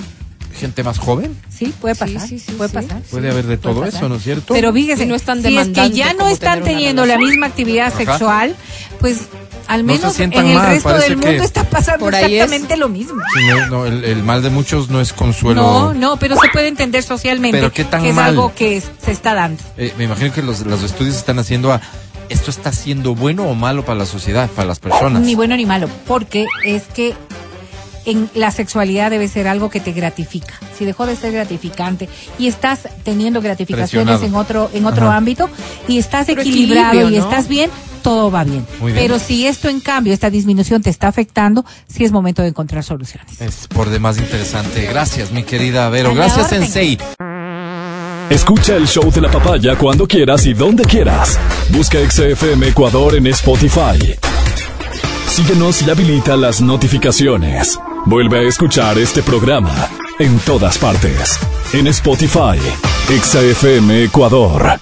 gente 0.58 0.82
más 0.82 0.98
joven. 0.98 1.36
Sí, 1.50 1.74
puede 1.78 1.94
Sí, 1.94 2.00
pasar. 2.00 2.26
sí, 2.26 2.38
sí, 2.38 2.52
puede 2.52 2.70
sí. 2.70 2.74
pasar. 2.76 3.02
Puede 3.10 3.30
haber 3.30 3.44
de 3.46 3.58
todo 3.58 3.84
eso, 3.84 4.08
¿no 4.08 4.14
es 4.14 4.22
cierto? 4.22 4.54
Pero 4.54 4.72
fíjese, 4.72 5.02
Y 5.04 5.06
no 5.06 5.14
es 5.14 5.24
tan 5.24 5.42
si 5.42 5.54
es 5.58 5.68
que 5.68 5.90
ya 5.90 6.14
no 6.14 6.26
están 6.28 6.62
teniendo 6.62 7.04
la 7.04 7.18
misma 7.18 7.44
actividad 7.46 7.88
Ajá. 7.88 7.98
sexual, 7.98 8.56
pues 9.00 9.22
al 9.66 9.84
No 9.86 9.92
se 9.94 9.98
menos 9.98 10.20
en 10.20 10.32
el 10.34 10.54
mal, 10.56 10.66
resto 10.66 10.88
parece 10.90 11.10
del 11.10 11.20
que 11.20 11.26
mundo 11.28 11.42
está 11.44 11.64
pasando 11.64 12.00
por 12.04 12.14
ahí 12.14 12.24
es. 12.24 12.42
exactamente 12.42 12.76
lo 12.76 12.88
mismo. 12.88 13.22
Sí, 13.34 13.46
no, 13.48 13.66
no, 13.68 13.86
el, 13.86 14.04
el 14.04 14.22
mal 14.22 14.42
de 14.42 14.50
muchos 14.50 14.88
no 14.90 15.00
es 15.00 15.12
consuelo. 15.12 15.62
No, 15.62 15.94
no, 15.94 16.16
pero 16.18 16.36
se 16.40 16.48
puede 16.52 16.68
entender 16.68 17.02
socialmente 17.02 17.58
Pero 17.58 17.72
¿qué 17.72 17.84
tan 17.84 18.02
que 18.02 18.10
es 18.10 18.14
mal? 18.14 18.26
algo 18.30 18.52
que 18.54 18.76
es- 18.76 18.90
se 19.04 19.12
está 19.12 19.34
dando. 19.34 19.62
Eh, 19.76 19.92
me 19.98 20.04
imagino 20.04 20.32
que 20.32 20.42
los, 20.42 20.60
los 20.66 20.82
estudios 20.82 21.16
están 21.16 21.38
haciendo 21.38 21.72
a. 21.72 21.80
¿Esto 22.30 22.50
está 22.50 22.72
siendo 22.72 23.14
bueno 23.14 23.44
o 23.44 23.54
malo 23.54 23.84
para 23.84 23.98
la 23.98 24.06
sociedad, 24.06 24.48
para 24.50 24.66
las 24.66 24.80
personas? 24.80 25.20
Ni 25.22 25.34
bueno 25.34 25.56
ni 25.56 25.66
malo, 25.66 25.88
porque 26.06 26.46
es 26.64 26.84
que 26.84 27.14
en 28.06 28.28
la 28.34 28.50
sexualidad 28.50 29.10
debe 29.10 29.28
ser 29.28 29.46
algo 29.48 29.70
que 29.70 29.80
te 29.80 29.92
gratifica. 29.92 30.54
Si 30.78 30.84
dejó 30.84 31.06
de 31.06 31.16
ser 31.16 31.32
gratificante 31.32 32.08
y 32.38 32.48
estás 32.48 32.80
teniendo 33.02 33.40
gratificaciones 33.40 34.18
Presionado. 34.18 34.24
en 34.26 34.34
otro 34.34 34.70
en 34.74 34.86
otro 34.86 35.06
Ajá. 35.08 35.16
ámbito 35.16 35.48
y 35.88 35.98
estás 35.98 36.26
Pero 36.26 36.40
equilibrado 36.42 37.08
y 37.10 37.16
estás 37.16 37.48
bien, 37.48 37.70
todo 38.04 38.30
va 38.30 38.44
bien. 38.44 38.64
Pero 38.94 39.18
si 39.18 39.46
esto 39.46 39.68
en 39.68 39.80
cambio 39.80 40.12
esta 40.12 40.28
disminución 40.30 40.82
te 40.82 40.90
está 40.90 41.08
afectando, 41.08 41.64
sí 41.88 42.04
es 42.04 42.12
momento 42.12 42.42
de 42.42 42.48
encontrar 42.48 42.84
soluciones. 42.84 43.40
Es 43.40 43.66
por 43.66 43.88
demás 43.88 44.18
interesante. 44.18 44.86
Gracias, 44.86 45.32
mi 45.32 45.42
querida 45.42 45.88
Vero. 45.88 46.14
Gracias, 46.14 46.46
orden. 46.46 46.60
Sensei. 46.60 46.98
Escucha 48.28 48.76
el 48.76 48.86
show 48.86 49.10
de 49.10 49.22
la 49.22 49.30
papaya 49.30 49.76
cuando 49.76 50.06
quieras 50.06 50.44
y 50.44 50.52
donde 50.52 50.84
quieras. 50.84 51.38
Busca 51.70 51.98
XFM 51.98 52.68
Ecuador 52.68 53.16
en 53.16 53.26
Spotify. 53.28 54.14
Síguenos 55.26 55.82
y 55.82 55.90
habilita 55.90 56.36
las 56.36 56.60
notificaciones. 56.60 57.78
Vuelve 58.04 58.40
a 58.40 58.42
escuchar 58.42 58.98
este 58.98 59.22
programa 59.22 59.88
en 60.18 60.38
todas 60.40 60.76
partes. 60.76 61.38
En 61.72 61.86
Spotify, 61.86 62.58
XFM 63.08 64.04
Ecuador. 64.04 64.78